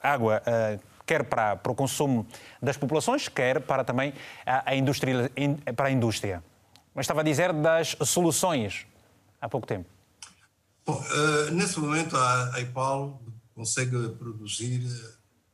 [0.01, 2.25] água uh, quer para, para o consumo
[2.61, 4.13] das populações, quer para também
[4.45, 5.31] a, a indústria,
[5.75, 6.43] para a indústria.
[6.93, 8.85] Mas estava a dizer das soluções
[9.41, 9.92] há pouco tempo.
[10.85, 13.21] Bom, uh, nesse momento a, IPAL
[13.55, 14.81] consegue produzir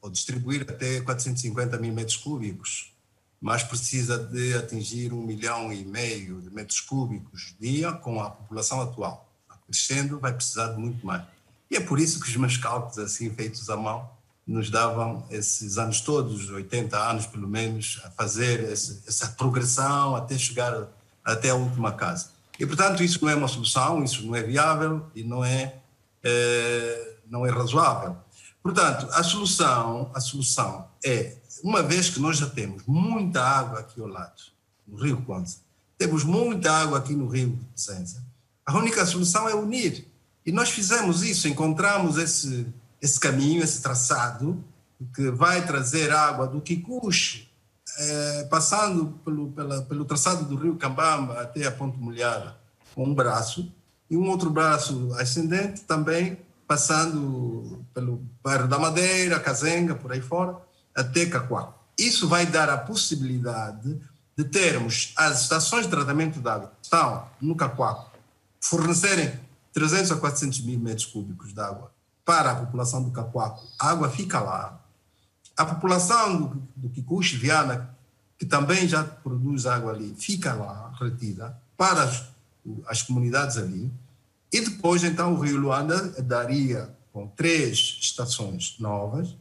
[0.02, 2.94] ou distribuir até 450 mil metros cúbicos,
[3.40, 8.82] mas precisa de atingir um milhão e meio de metros cúbicos dia com a população
[8.82, 9.30] atual.
[9.68, 11.24] Crescendo, vai precisar de muito mais.
[11.70, 14.10] E é por isso que os meus cálculos, assim feitos à mão,
[14.48, 20.88] nos davam esses anos todos, 80 anos pelo menos, a fazer essa progressão até chegar
[21.24, 22.32] até a última casa.
[22.60, 25.76] E, portanto, isso não é uma solução, isso não é viável e não é,
[26.22, 28.18] é não é razoável.
[28.62, 34.02] Portanto, a solução, a solução é, uma vez que nós já temos muita água aqui
[34.02, 34.44] ao lado,
[34.86, 35.56] no Rio Conde,
[35.98, 38.24] temos muita água aqui no Rio Presença,
[38.66, 40.06] a única solução é unir.
[40.46, 42.68] E nós fizemos isso, encontramos esse,
[43.02, 44.64] esse caminho, esse traçado,
[45.16, 47.49] que vai trazer água do Kikuchi,
[47.98, 52.56] é, passando pelo, pela, pelo traçado do rio Cambamba até a Ponte Molhada,
[52.94, 53.72] com um braço,
[54.10, 56.38] e um outro braço ascendente também
[56.68, 60.56] passando pelo bairro da Madeira, Cazenga, por aí fora,
[60.96, 61.88] até Cacoal.
[61.98, 64.00] Isso vai dar a possibilidade
[64.38, 68.12] de termos as estações de tratamento de água que estão no Cacoal
[68.62, 69.40] fornecerem
[69.74, 71.92] 300 a 400 mil metros cúbicos de água
[72.24, 74.80] para a população do Cacoaco, a água fica lá.
[75.60, 77.94] A população do, Kikuchi, Viana,
[78.38, 82.30] que também já produz água ali, fica lá, retida, para as,
[82.88, 83.92] as comunidades ali.
[84.54, 89.36] E depois, então, o Rio Luanda daria, com três estações novas,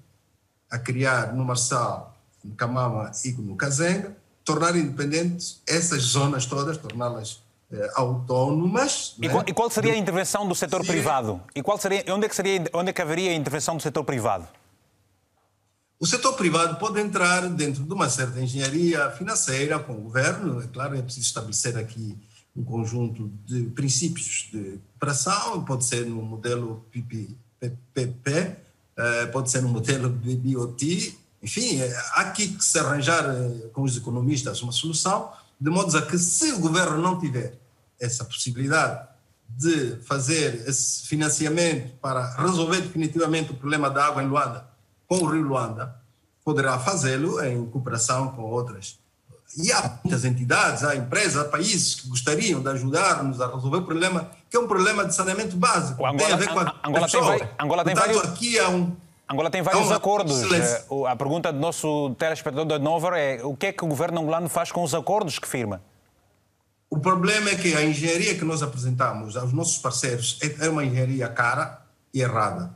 [0.69, 7.41] a criar no Marçal, no Camama e no Cazenga, tornar independentes essas zonas todas, torná-las
[7.71, 9.15] eh, autónomas.
[9.23, 9.45] E, qual, né?
[9.47, 11.41] e qual seria a intervenção do setor privado?
[11.55, 14.03] E qual seria, onde, é que seria, onde é que haveria a intervenção do setor
[14.03, 14.49] privado?
[16.01, 20.63] O setor privado pode entrar dentro de uma certa engenharia financeira com o governo.
[20.63, 22.17] É claro, é preciso estabelecer aqui
[22.55, 28.57] um conjunto de princípios de cooperação, pode ser no modelo PPP,
[28.97, 33.25] eh, pode ser no modelo BOT, enfim, eh, há aqui que se arranjar
[33.73, 37.59] com os economistas uma solução de modo a que, se o governo não tiver
[38.01, 39.09] essa possibilidade
[39.49, 44.78] de fazer esse financiamento para resolver definitivamente o problema da água em Luanda
[45.09, 45.97] com o Rio Luanda,
[46.45, 48.99] poderá fazê-lo em cooperação com outras.
[49.57, 53.85] E há muitas entidades, há empresas, há países que gostariam de ajudar-nos a resolver o
[53.85, 56.05] problema, que é um problema de saneamento básico.
[56.05, 56.53] Angola, tem a ver a,
[56.87, 57.21] Angola tem,
[57.59, 58.33] Angola tem Portanto, vários...
[58.33, 58.95] aqui há um
[59.31, 60.43] Angola tem vários acordos.
[60.51, 64.23] Eh, a pergunta do nosso telespectador da Nova é o que é que o governo
[64.23, 65.83] angolano faz com os acordos que firma?
[66.89, 70.83] O problema é que a engenharia que nós apresentamos aos nossos parceiros é, é uma
[70.83, 71.83] engenharia cara
[72.15, 72.73] e errada.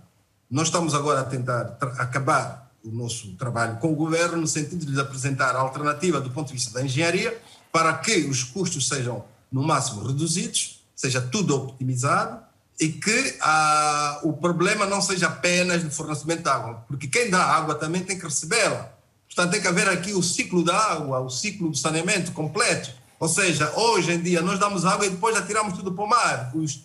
[0.52, 4.90] Nós estamos agora a tentar acabar o nosso trabalho com o governo no sentido de
[4.90, 7.40] lhes apresentar a alternativa do ponto de vista da engenharia
[7.72, 12.38] para que os custos sejam no máximo reduzidos, seja tudo optimizado
[12.78, 17.42] e que ah, o problema não seja apenas de fornecimento de água, porque quem dá
[17.42, 18.92] água também tem que recebê-la.
[19.26, 22.90] Portanto, tem que haver aqui o ciclo da água, o ciclo do saneamento completo.
[23.22, 26.08] Ou seja, hoje em dia nós damos água e depois já tiramos tudo para o
[26.08, 26.50] mar.
[26.56, 26.82] Os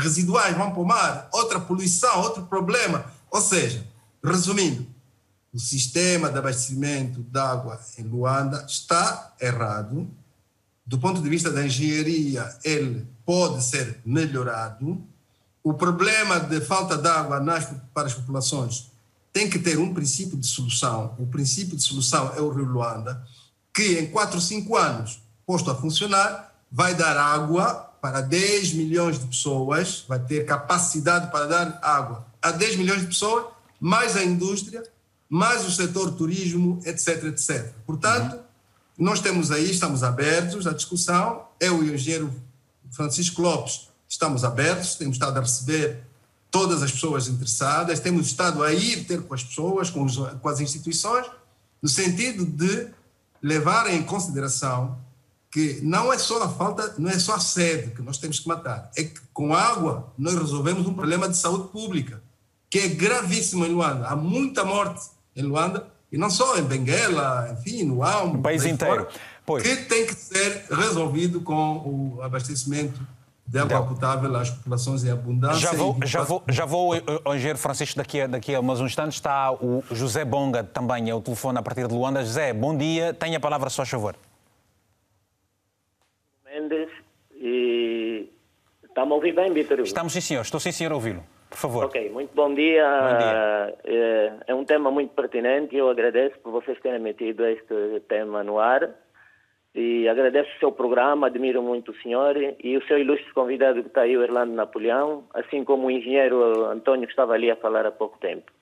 [0.00, 1.28] residuais vão para o mar.
[1.32, 3.04] Outra poluição, outro problema.
[3.30, 3.86] Ou seja,
[4.24, 4.86] resumindo,
[5.52, 10.10] o sistema de abastecimento de água em Luanda está errado.
[10.86, 15.06] Do ponto de vista da engenharia, ele pode ser melhorado
[15.62, 18.90] o problema de falta de água nas, para as populações
[19.30, 21.14] tem que ter um princípio de solução.
[21.18, 23.22] O princípio de solução é o Rio Luanda,
[23.74, 29.18] que em 4 ou 5 anos, posto a funcionar, vai dar água para 10 milhões
[29.18, 33.46] de pessoas, vai ter capacidade para dar água a 10 milhões de pessoas,
[33.80, 34.82] mais a indústria,
[35.28, 37.72] mais o setor turismo, etc, etc.
[37.86, 38.42] Portanto, uhum.
[38.98, 42.32] nós temos aí, estamos abertos à discussão, eu e o engenheiro
[42.90, 46.04] Francisco Lopes estamos abertos, temos estado a receber
[46.50, 50.48] todas as pessoas interessadas, temos estado a ir ter com as pessoas, com, os, com
[50.48, 51.26] as instituições,
[51.82, 52.88] no sentido de
[53.42, 54.96] levar em consideração
[55.54, 58.48] que não é só a falta, não é só a sede que nós temos que
[58.48, 62.20] matar, é que com água nós resolvemos um problema de saúde pública,
[62.68, 64.08] que é gravíssimo em Luanda.
[64.08, 65.00] Há muita morte
[65.36, 69.06] em Luanda, e não só em Benguela, enfim, no Almo, o país inteiro.
[69.46, 73.00] Fora, que tem que ser resolvido com o abastecimento
[73.46, 75.60] de água então, potável às populações em abundância.
[75.60, 76.96] Já vou, já vou, já vou
[77.32, 81.20] engenheiro Francisco, daqui a, daqui a uns instantes está o José Bonga também, é o
[81.20, 82.24] telefone a partir de Luanda.
[82.24, 84.16] José, bom dia, tenha a palavra, só favor.
[86.54, 86.88] Mendes,
[87.34, 88.30] e
[88.84, 89.80] está-me a ouvir bem, Vitor?
[89.80, 91.24] Estamos sim, senhor, estou sim, senhor, a ouvi-lo.
[91.50, 91.84] Por favor.
[91.86, 92.84] Ok, muito bom dia.
[92.84, 93.76] Bom dia.
[93.84, 98.44] É, é um tema muito pertinente e eu agradeço por vocês terem metido este tema
[98.44, 98.88] no ar
[99.74, 103.88] e agradeço o seu programa, admiro muito o senhor e o seu ilustre convidado que
[103.88, 107.84] está aí, o Orlando Napoleão, assim como o engenheiro Antônio que estava ali a falar
[107.84, 108.52] há pouco tempo.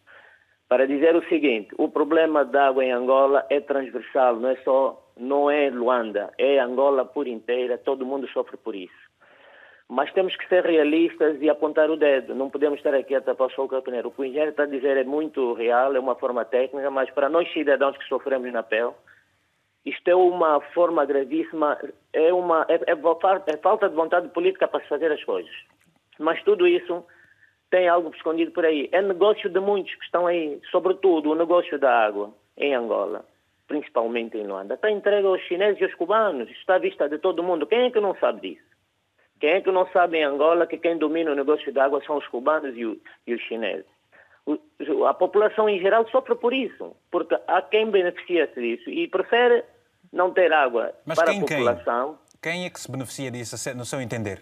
[0.66, 5.01] Para dizer o seguinte, o problema da água em Angola é transversal, não é só,
[5.16, 9.02] não é Luanda, é Angola por inteira, todo mundo sofre por isso.
[9.88, 13.48] Mas temos que ser realistas e apontar o dedo, não podemos estar aqui a tapar
[13.48, 14.08] o sol com a peneira.
[14.08, 17.10] O que o engenheiro está a dizer é muito real, é uma forma técnica, mas
[17.10, 18.92] para nós cidadãos que sofremos na pele,
[19.84, 21.76] isto é uma forma gravíssima,
[22.12, 25.52] é, uma, é, é, é, falta de vontade política para se fazer as coisas.
[26.18, 27.04] Mas tudo isso
[27.68, 28.88] tem algo escondido por aí.
[28.92, 33.24] É negócio de muitos que estão aí, sobretudo o negócio da água em Angola,
[33.66, 34.74] principalmente em Luanda.
[34.74, 37.66] Está entregue aos chineses e aos cubanos, está à vista de todo mundo.
[37.66, 38.72] Quem é que não sabe disso?
[39.40, 42.16] Quem é que não sabe em Angola que quem domina o negócio da água são
[42.16, 43.86] os cubanos e, o, e os chineses?
[45.08, 49.64] a população em geral sofre por isso, porque há quem beneficia-se disso e prefere
[50.12, 52.18] não ter água Mas para quem, a população.
[52.40, 52.52] Quem?
[52.52, 54.40] quem é que se beneficia disso, no seu entender?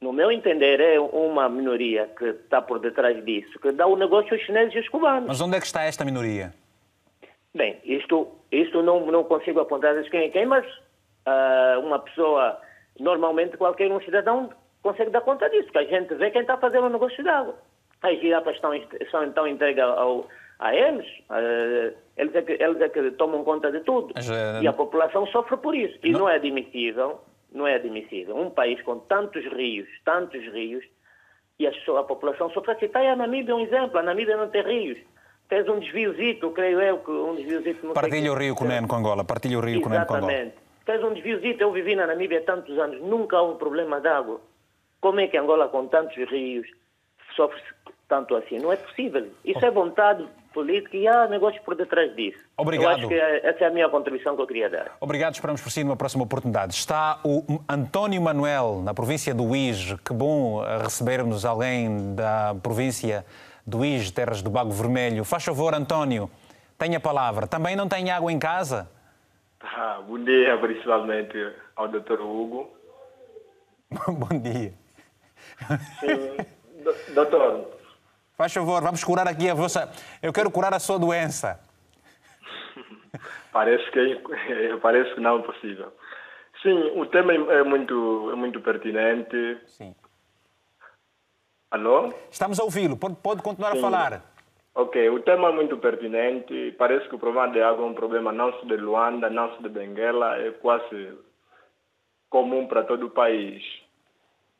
[0.00, 4.34] No meu entender, é uma minoria que está por detrás disso, que dá o negócio
[4.34, 5.26] aos chineses e aos cubanos.
[5.26, 6.52] Mas onde é que está esta minoria?
[7.56, 10.66] Bem, isto, isto não, não consigo apontar quem é quem, mas
[11.26, 12.60] uh, uma pessoa,
[13.00, 14.50] normalmente qualquer um cidadão
[14.82, 17.54] consegue dar conta disso, que a gente vê quem está fazendo o negócio de água.
[18.02, 18.72] As girafas estão,
[19.10, 20.28] são então entregues ao,
[20.58, 21.06] a eles.
[21.30, 24.12] Uh, eles, é que, eles é que tomam conta de tudo.
[24.14, 24.62] Mas, uh...
[24.62, 25.98] E a população sofre por isso.
[26.04, 26.20] E não...
[26.20, 28.36] não é admissível, não é admissível.
[28.36, 30.84] Um país com tantos rios, tantos rios,
[31.58, 32.76] e a, a população sofre.
[32.82, 33.98] Está aí a Namíbia um exemplo.
[33.98, 34.98] A Namíbia não tem rios.
[35.48, 37.92] Fez um desviozito, creio eu, que um desviozito...
[37.92, 39.24] Partilha o rio com com Angola.
[39.24, 40.18] Partilha o rio com Angola.
[40.18, 40.54] Exatamente.
[40.84, 41.62] Fez um desviozito.
[41.62, 43.00] Eu vivi na Namíbia tantos anos.
[43.00, 44.40] Nunca houve problema de água.
[45.00, 46.66] Como é que Angola, com tantos rios,
[47.36, 47.60] sofre
[48.08, 48.58] tanto assim?
[48.58, 49.28] Não é possível.
[49.44, 49.66] Isso oh.
[49.66, 52.38] é vontade política e há negócios por detrás disso.
[52.56, 52.84] Obrigado.
[52.84, 54.96] Eu acho que é, essa é a minha contribuição que eu queria dar.
[55.00, 56.74] Obrigado, esperamos por si numa próxima oportunidade.
[56.74, 59.94] Está o António Manuel, na província do Uís.
[60.04, 63.24] Que bom recebermos alguém da província
[63.66, 65.24] do Uís, terras do Bago Vermelho.
[65.24, 66.30] Faz favor, António,
[66.78, 67.46] tenha a palavra.
[67.46, 68.88] Também não tem água em casa?
[69.60, 72.20] Ah, bom dia, principalmente ao Dr.
[72.20, 72.70] Hugo.
[73.90, 74.72] bom dia.
[76.00, 76.36] Sim,
[77.14, 77.76] doutor,
[78.36, 79.90] Faz favor, vamos curar aqui a vossa.
[80.22, 81.58] Eu quero curar a sua doença.
[83.50, 85.90] parece que é, parece que não é possível.
[86.62, 89.58] Sim, o tema é muito é muito pertinente.
[89.66, 89.94] Sim.
[91.76, 92.12] Alô?
[92.30, 92.96] Estamos a ouvi-lo.
[92.96, 93.78] Pode, pode continuar Sim.
[93.78, 94.22] a falar.
[94.74, 96.74] Ok, o tema é muito pertinente.
[96.78, 99.62] Parece que o problema de água é um problema não só de Luanda, não só
[99.62, 101.18] de Benguela, é quase
[102.30, 103.62] comum para todo o país.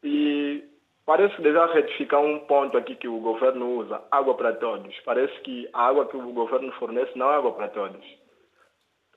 [0.02, 0.62] E
[1.06, 4.92] Parece que deve retificar um ponto aqui que o governo usa, água para todos.
[5.04, 8.04] Parece que a água que o governo fornece não é água para todos.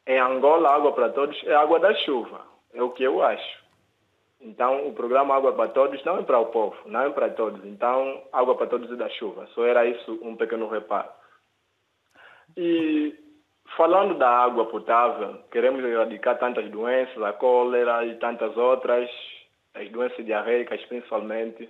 [0.06, 2.46] Em Angola, água para todos é água da chuva.
[2.76, 3.69] É o que eu acho.
[4.42, 7.64] Então, o programa Água para Todos não é para o povo, não é para todos.
[7.66, 9.46] Então, água para todos é da chuva.
[9.48, 11.10] Só era isso um pequeno reparo.
[12.56, 13.14] E
[13.76, 19.10] falando da água potável, queremos erradicar tantas doenças, a cólera e tantas outras,
[19.74, 21.70] as doenças diarreicas principalmente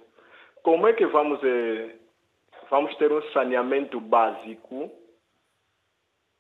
[0.63, 1.95] como é que vamos, eh,
[2.69, 4.91] vamos ter um saneamento básico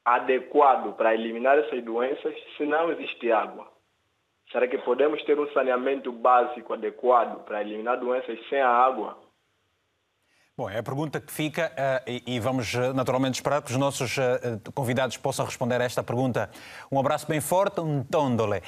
[0.03, 3.71] adequado para eliminar essas doenças se não existe água?
[4.51, 9.17] Será que podemos ter um saneamento básico adequado para eliminar doenças sem a água?
[10.59, 14.17] Bom, é a pergunta que fica uh, e, vamos uh, naturalmente esperar que os nossos
[14.17, 16.49] uh, convidados possam responder a esta pergunta.
[16.91, 18.61] Um abraço bem forte, um tondole,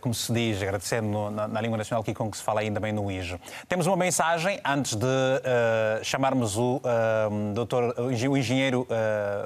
[0.00, 2.92] como se diz, agradecendo na, na, língua nacional aqui com que se fala ainda bem
[2.92, 3.38] no IJO.
[3.68, 5.06] Temos uma mensagem antes de
[6.02, 6.80] chamarmos o,
[7.54, 8.86] doutor, o engenheiro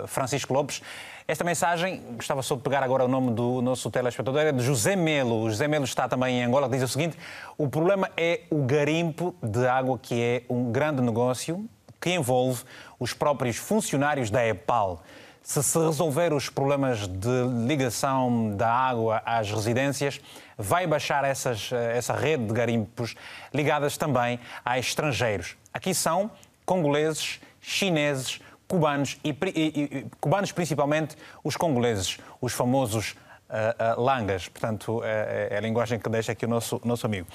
[0.07, 0.83] Francisco Lopes.
[1.31, 4.97] Esta mensagem, gostava só de pegar agora o nome do nosso telespectador, é de José
[4.97, 5.43] Melo.
[5.43, 7.19] O José Melo está também em Angola, diz o seguinte:
[7.59, 11.69] o problema é o garimpo de água, que é um grande negócio
[12.01, 12.63] que envolve
[12.99, 15.03] os próprios funcionários da EPAL.
[15.43, 20.21] Se se resolver os problemas de ligação da água às residências,
[20.59, 23.15] vai baixar essas, essa rede de garimpos
[23.53, 25.57] ligadas também a estrangeiros.
[25.73, 26.31] Aqui são
[26.67, 33.17] congoleses, chineses, cubanos e, e, e, cubanos principalmente os congoleses, os famosos
[33.49, 34.49] uh, uh, langas.
[34.49, 37.27] Portanto, é, é, a linguagem que deixa aqui o nosso, nosso amigo.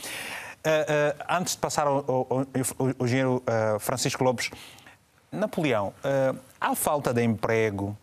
[0.66, 2.48] Uh, antes de passar ao
[3.02, 3.44] engenheiro
[3.80, 4.50] Francisco Lopes,
[5.34, 5.94] Napoleão,
[6.62, 7.98] há falta de emprego.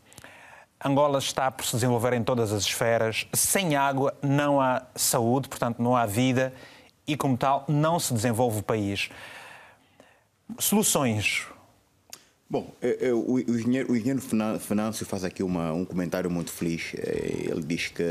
[0.85, 3.27] Angola está por se desenvolver em todas as esferas.
[3.33, 6.53] Sem água não há saúde, portanto não há vida
[7.07, 9.11] e, como tal, não se desenvolve o país.
[10.59, 11.47] Soluções
[12.51, 14.21] Bom, é, é, o, engenheiro, o engenheiro
[14.59, 16.93] Finâncio faz aqui uma, um comentário muito feliz.
[16.97, 18.03] É, ele diz que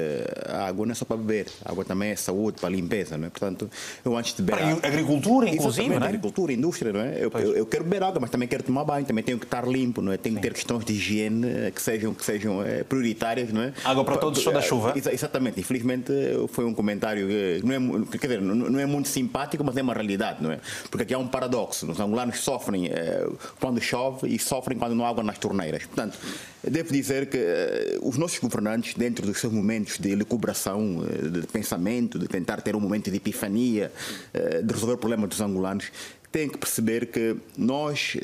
[0.48, 3.28] a água não é só para beber, a água também é saúde, para limpeza, não
[3.28, 3.30] é?
[3.30, 3.70] Portanto,
[4.06, 4.78] eu antes de beber.
[4.78, 5.90] Para agricultura, inclusive.
[5.90, 6.08] Não é?
[6.08, 7.18] Agricultura, indústria, não é?
[7.18, 9.68] Eu, eu, eu, quero beber água, mas também quero tomar banho, também tenho que estar
[9.68, 10.16] limpo, não é?
[10.16, 13.74] Tenho que ter questões de higiene eh, que sejam, que sejam é, prioritárias, não é?
[13.84, 14.94] Água para todos, só da chuva.
[14.96, 16.14] Exatamente, infelizmente
[16.48, 17.28] foi um comentário,
[17.62, 20.62] não é, quer dizer, não é muito simpático, mas é uma realidade, não é?
[20.90, 21.92] Porque aqui há um paradoxo.
[21.92, 23.28] Os angolanos sofrem é,
[23.60, 25.86] quando chove e sofrem quando não há água nas torneiras.
[25.86, 26.18] Portanto,
[26.64, 31.48] devo dizer que uh, os nossos governantes, dentro dos seus momentos de recuperação, uh, de
[31.48, 33.92] pensamento, de tentar ter um momento de epifania,
[34.34, 35.92] uh, de resolver o problema dos angolanos,
[36.32, 38.16] têm que perceber que nós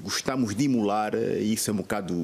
[0.00, 2.14] gostamos de emular, e isso é um bocado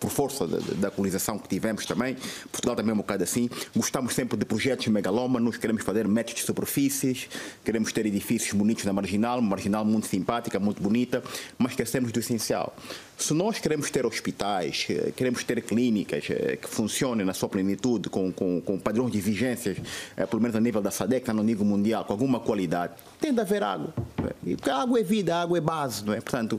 [0.00, 2.16] por força da, colonização que tivemos também,
[2.50, 6.46] Portugal também é um bocado assim, gostamos sempre de projetos megalómanos, queremos fazer métodos de
[6.46, 7.28] superfícies,
[7.62, 11.22] queremos ter edifícios bonitos na Marginal, Marginal muito simpática, muito bonita,
[11.58, 12.74] mas esquecemos do essencial.
[13.18, 18.08] Se nós queremos ter hospitais, eh, queremos ter clínicas eh, que funcionem na sua plenitude,
[18.08, 19.76] com, com, com padrões de vigências,
[20.16, 23.40] eh, pelo menos a nível da SADEC, no nível mundial, com alguma qualidade, tem de
[23.40, 23.92] haver água.
[24.16, 26.20] Porque água é vida, água é base, não é?
[26.22, 26.58] Portanto,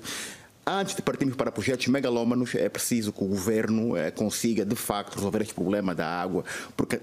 [0.71, 5.41] Antes de partirmos para projetos megalómanos, é preciso que o governo consiga, de facto, resolver
[5.41, 6.45] este problema da água,
[6.77, 6.97] porque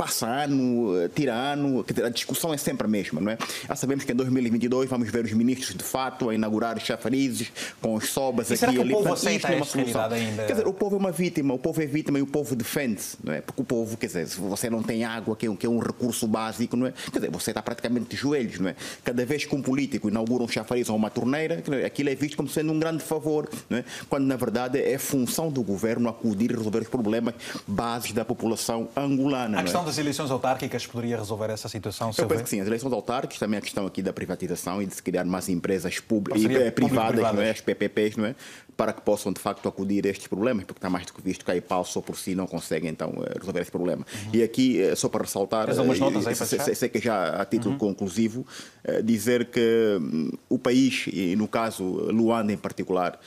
[0.00, 3.36] passa ano, tira ano, a discussão é sempre a mesma, não é?
[3.68, 7.52] Já sabemos que em 2022 vamos ver os ministros de fato a inaugurar os chafarizes
[7.82, 10.00] com os sobas e aqui será que o povo aceita é uma solução.
[10.10, 10.44] Ainda?
[10.46, 13.02] Quer dizer, o povo é uma vítima, o povo é vítima e o povo defende,
[13.22, 13.42] não é?
[13.42, 15.68] Porque o povo, quer dizer, se você não tem água, que é um, que é
[15.68, 16.94] um recurso básico, não é?
[17.12, 18.76] Quer dizer, você está praticamente de joelhos, não é?
[19.04, 22.48] Cada vez que um político inaugura um chafariz ou uma torneira, aquilo é visto como
[22.48, 23.84] sendo um grande favor, não é?
[24.08, 27.34] Quando na verdade é função do governo acudir e resolver os problemas
[27.66, 29.60] básicos da população angolana.
[29.60, 32.12] A questão das eleições autárquicas poderia resolver essa situação?
[32.16, 32.60] Eu penso que sim.
[32.60, 35.98] As eleições autárquicas, também a questão aqui da privatização e de se criar mais empresas
[35.98, 37.50] públicas e eh, privadas, não é?
[37.50, 38.34] as PPPs, não é?
[38.76, 41.44] para que possam de facto acudir a estes problemas, porque está mais do que visto
[41.44, 44.06] que a IPAL só por si não consegue então eh, resolver esse problema.
[44.10, 44.30] Uhum.
[44.32, 45.66] E aqui, eh, só para ressaltar,
[45.98, 47.78] notas aí sei, sei, que já a título uhum.
[47.78, 48.46] conclusivo,
[49.04, 53.20] dizer que hum, o país, e no caso Luanda em particular,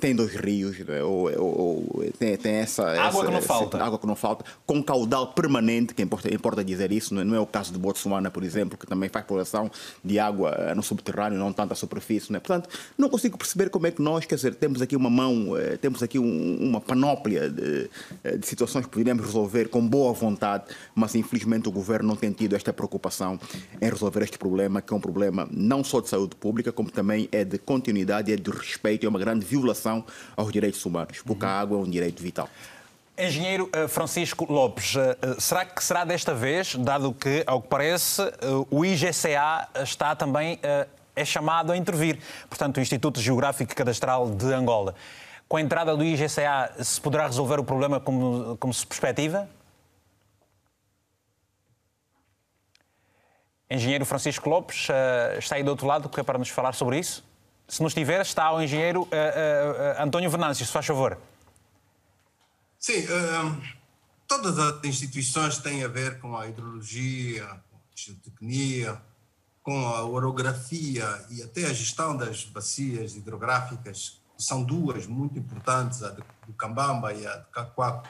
[0.00, 1.02] tem dois rios, é?
[1.02, 3.82] ou, ou, ou, tem, tem essa, água essa, que não falta.
[3.82, 7.40] Água que não falta, com caudal permanente, que importa, importa dizer isso, não é, é
[7.40, 9.70] o caso de Botsuana, por exemplo, que também faz exploração
[10.04, 12.30] de água eh, no subterrâneo, não tanto à superfície.
[12.30, 12.40] Não é?
[12.40, 15.76] Portanto, não consigo perceber como é que nós, quer dizer, temos aqui uma mão, eh,
[15.76, 17.90] temos aqui um, uma panóplia de,
[18.38, 20.64] de situações que poderíamos resolver com boa vontade,
[20.94, 23.38] mas infelizmente o governo não tem tido esta preocupação
[23.80, 27.28] em resolver este problema, que é um problema não só de saúde pública, como também
[27.32, 30.04] é de continuidade, é de respeito, é uma grande violação
[30.36, 31.50] aos direitos humanos, porque uhum.
[31.50, 32.48] a água é um direito vital.
[33.18, 37.68] Engenheiro eh, Francisco Lopes, eh, eh, será que será desta vez, dado que, ao que
[37.68, 38.20] parece,
[38.70, 40.60] o IGCA está também
[41.14, 44.94] é chamado a intervir, portanto, o Instituto Geográfico e Cadastral de Angola.
[45.48, 49.48] Com a entrada do IGCA, se poderá resolver o problema como, como se perspectiva?
[53.70, 54.88] Engenheiro Francisco Lopes,
[55.38, 57.24] está aí do outro lado, que é para nos falar sobre isso?
[57.68, 61.18] Se não estiver, está o engenheiro uh, uh, António Venâncio, se faz favor.
[62.78, 63.04] Sim,
[64.28, 69.02] todas as instituições têm a ver com a hidrologia, com a geotecnia,
[69.66, 76.04] com a orografia e até a gestão das bacias hidrográficas, que são duas muito importantes,
[76.04, 76.22] a do
[76.56, 78.08] Cambamba e a do Cacoaco.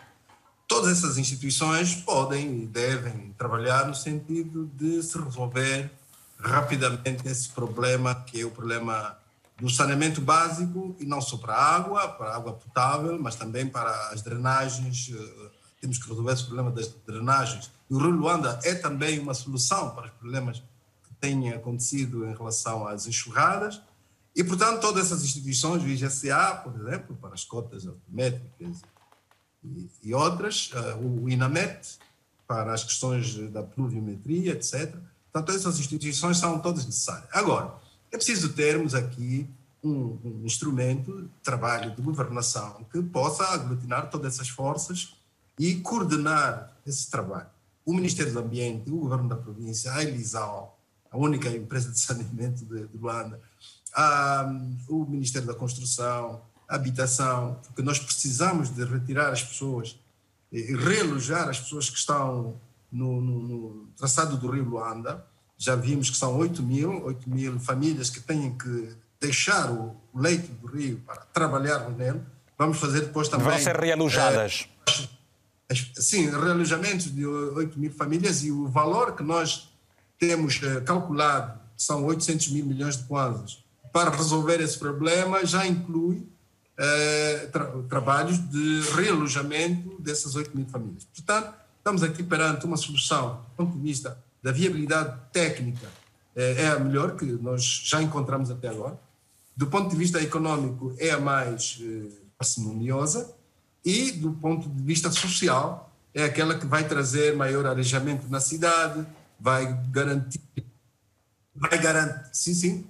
[0.69, 5.91] Todas essas instituições podem e devem trabalhar no sentido de se resolver
[6.39, 9.17] rapidamente esse problema, que é o problema
[9.59, 13.67] do saneamento básico, e não só para a água, para a água potável, mas também
[13.67, 15.11] para as drenagens.
[15.15, 15.51] Eh,
[15.81, 17.71] temos que resolver esse problema das drenagens.
[17.89, 20.63] E o Rio Luanda é também uma solução para os problemas
[21.05, 23.81] que têm acontecido em relação às enxurradas.
[24.35, 28.83] E, portanto, todas essas instituições, o IGCA, por exemplo, para as cotas altimétricas
[29.65, 31.99] e, e outras, uh, o INAMET,
[32.47, 34.95] para as questões da pluviometria, etc.
[35.33, 37.29] Portanto, essas instituições são todas necessárias.
[37.33, 37.75] Agora,
[38.17, 39.47] é preciso termos aqui
[39.85, 45.15] um, um instrumento de trabalho de governação que possa aglutinar todas essas forças
[45.59, 47.49] e coordenar esse trabalho.
[47.85, 50.81] O Ministério do Ambiente, o Governo da Província, a Elisal,
[51.11, 53.39] a única empresa de saneamento de, de Luanda,
[53.95, 54.51] a,
[54.89, 59.99] o Ministério da Construção, a Habitação, porque nós precisamos de retirar as pessoas
[60.51, 62.59] e realojar as pessoas que estão
[62.91, 65.25] no, no, no, traçado do Rio Luanda.
[65.59, 70.53] Já vimos que são 8 mil, 8 mil famílias que têm que deixar o leito
[70.53, 72.21] do rio para trabalhar nele.
[72.59, 73.49] Vamos fazer depois também.
[73.49, 74.69] Vão ser realojadas.
[75.69, 79.73] É, sim, realojamentos de 8 mil famílias e o valor que nós
[80.19, 83.67] temos é, calculado são 800 mil milhões de kwanzas
[83.97, 86.29] para resolver esse problema já inclui
[86.77, 91.05] eh, tra trabalhos de realojamento dessas 8 mil famílias.
[91.05, 95.87] Portanto, estamos aqui perante uma solução, do ponto de vista da viabilidade técnica,
[96.35, 98.99] eh, é a melhor que nós já encontramos até agora.
[99.57, 102.09] Do ponto de vista econômico, é a mais eh,
[102.39, 103.35] parcimoniosa.
[103.85, 109.07] E, do ponto de vista social, é aquela que vai trazer maior arejamento na cidade,
[109.39, 110.41] vai garantir.
[111.55, 112.29] Vai garantir.
[112.33, 112.87] Sim, sim.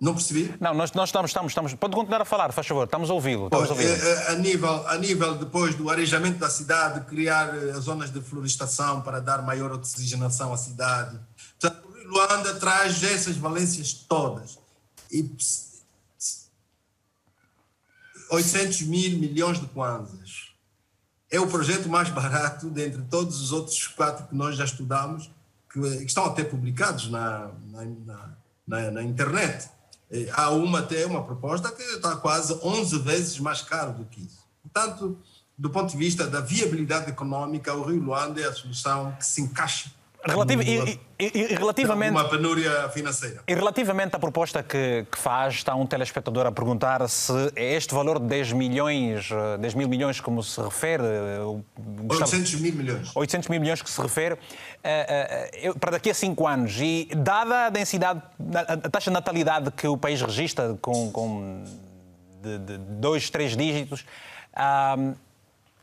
[0.00, 0.54] Não percebi?
[0.58, 1.74] Não, nós, nós estamos, estamos, estamos.
[1.74, 3.50] Pode continuar a falar, faz favor, estamos a ouvi-lo.
[3.52, 7.72] A, ouvi eh, eh, a, nível, a nível depois do arejamento da cidade, criar eh,
[7.74, 11.20] zonas de florestação para dar maior oxigenação à cidade.
[11.60, 14.58] Portanto, Luanda traz essas valências todas.
[15.12, 15.28] E
[18.30, 20.54] 800 mil milhões de kwanzas.
[21.30, 25.30] É o projeto mais barato dentre todos os outros quatro que nós já estudamos,
[25.70, 28.30] que, que estão até publicados na, na,
[28.66, 29.68] na, na internet.
[30.10, 34.20] É, há uma até uma proposta que está quase 11 vezes mais caro do que
[34.20, 34.40] isso.
[34.62, 35.18] Portanto,
[35.56, 39.40] do ponto de vista da viabilidade econômica, o Rio Luanda é a solução que se
[39.40, 39.90] encaixa
[40.26, 43.42] Relativ e, e, e, relativamente uma penúria financeira.
[43.48, 47.94] E relativamente à proposta que, que, faz, está um telespectador a perguntar se é este
[47.94, 51.02] valor de 10 milhões, 10 mil milhões como se refere...
[52.08, 53.10] 800 mil milhões.
[53.14, 56.76] 800 mil milhões que se refere uh, uh, para daqui a 5 anos.
[56.78, 58.20] E dada a densidade,
[58.54, 61.64] a taxa de natalidade que o país registra com, com
[62.42, 64.04] de, de dois, três dígitos,
[64.52, 65.14] uh,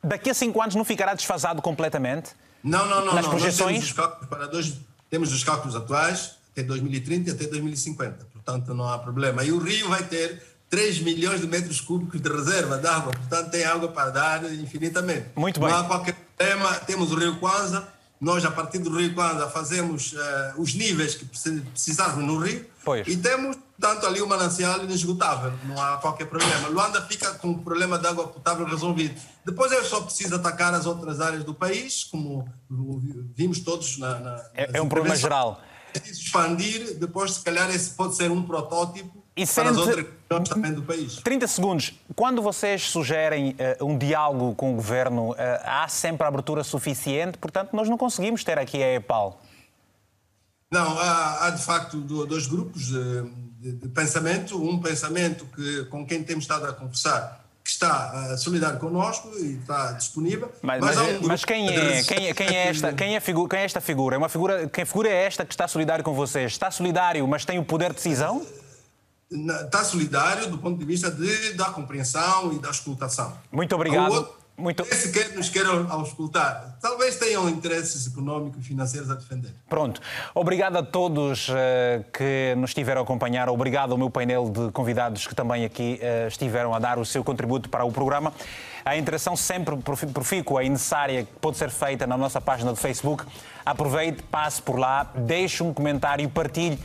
[0.04, 2.36] daqui a 5 anos não ficará desfasado completamente?
[2.64, 3.14] Não, não, não.
[3.14, 3.32] Nas não.
[3.32, 3.94] projeções?
[3.94, 4.74] Temos os, para dois,
[5.10, 8.26] temos os cálculos atuais até 2030 e até 2050.
[8.34, 9.44] Portanto, não há problema.
[9.44, 13.14] E o Rio vai ter 3 milhões de metros cúbicos de reserva de água.
[13.14, 15.28] Portanto, tem água para dar infinitamente.
[15.36, 15.70] Muito bem.
[15.70, 16.74] Não há qualquer problema.
[16.80, 17.88] Temos o Rio Kwanza.
[18.20, 20.18] Nós, a partir do Rio Kwanza, fazemos uh,
[20.62, 22.66] os níveis que precisarmos no Rio.
[22.84, 23.08] Pois.
[23.08, 26.68] E temos Portanto, ali o manancial inesgotável, não há qualquer problema.
[26.68, 29.22] Luanda fica com o problema de água potável resolvido.
[29.46, 32.52] Depois é só preciso atacar as outras áreas do país, como
[33.36, 34.20] vimos todos na.
[34.20, 35.62] na é, é um problema geral.
[35.94, 40.06] É preciso expandir, depois, se calhar, esse pode ser um protótipo e para as outras
[40.50, 41.18] também do país.
[41.18, 41.94] 30 segundos.
[42.16, 47.70] Quando vocês sugerem uh, um diálogo com o governo, uh, há sempre abertura suficiente, portanto,
[47.74, 49.40] nós não conseguimos ter aqui a EPAL.
[50.72, 53.22] Não, há, há de facto dois grupos de,
[53.60, 54.62] de, de, pensamento.
[54.62, 59.58] Um pensamento que, com quem temos estado a conversar que está uh, solidário connosco e
[59.58, 60.52] está disponível.
[60.62, 63.50] Mas, mas, mas, um mas quem, é, quem, é, quem, é esta, quem, é figura,
[63.50, 64.16] quem é esta figura?
[64.16, 64.68] É uma figura?
[64.68, 66.52] Quem figura é esta que está solidário com vocês?
[66.52, 68.46] Está solidário, mas tem o poder de decisão?
[69.30, 73.34] Está solidário do ponto de vista de, da compreensão e da escutação.
[73.52, 74.30] Muito obrigado.
[74.60, 74.82] Muito...
[74.84, 76.80] Esse que nos queiram auscultar.
[76.82, 79.54] Talvez tenham interesses económicos e financeiros a defender.
[79.70, 80.02] Pronto.
[80.34, 81.54] Obrigado a todos uh,
[82.12, 83.50] que nos estiveram a acompanhar.
[83.50, 87.24] Obrigado ao meu painel de convidados que também aqui uh, estiveram a dar o seu
[87.24, 88.34] contributo para o programa.
[88.84, 89.76] A interação sempre
[90.12, 93.26] profícua e necessária que pode ser feita na nossa página do Facebook.
[93.64, 96.80] Aproveite, passe por lá, deixe um comentário partilhe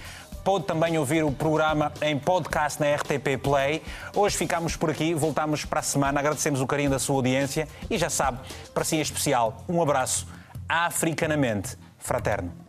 [0.44, 3.80] Pode também ouvir o programa em podcast na RTP Play.
[4.14, 6.18] Hoje ficamos por aqui, voltamos para a semana.
[6.18, 8.40] Agradecemos o carinho da sua audiência e já sabe,
[8.74, 10.26] para si em especial, um abraço
[10.68, 12.61] africanamente fraterno.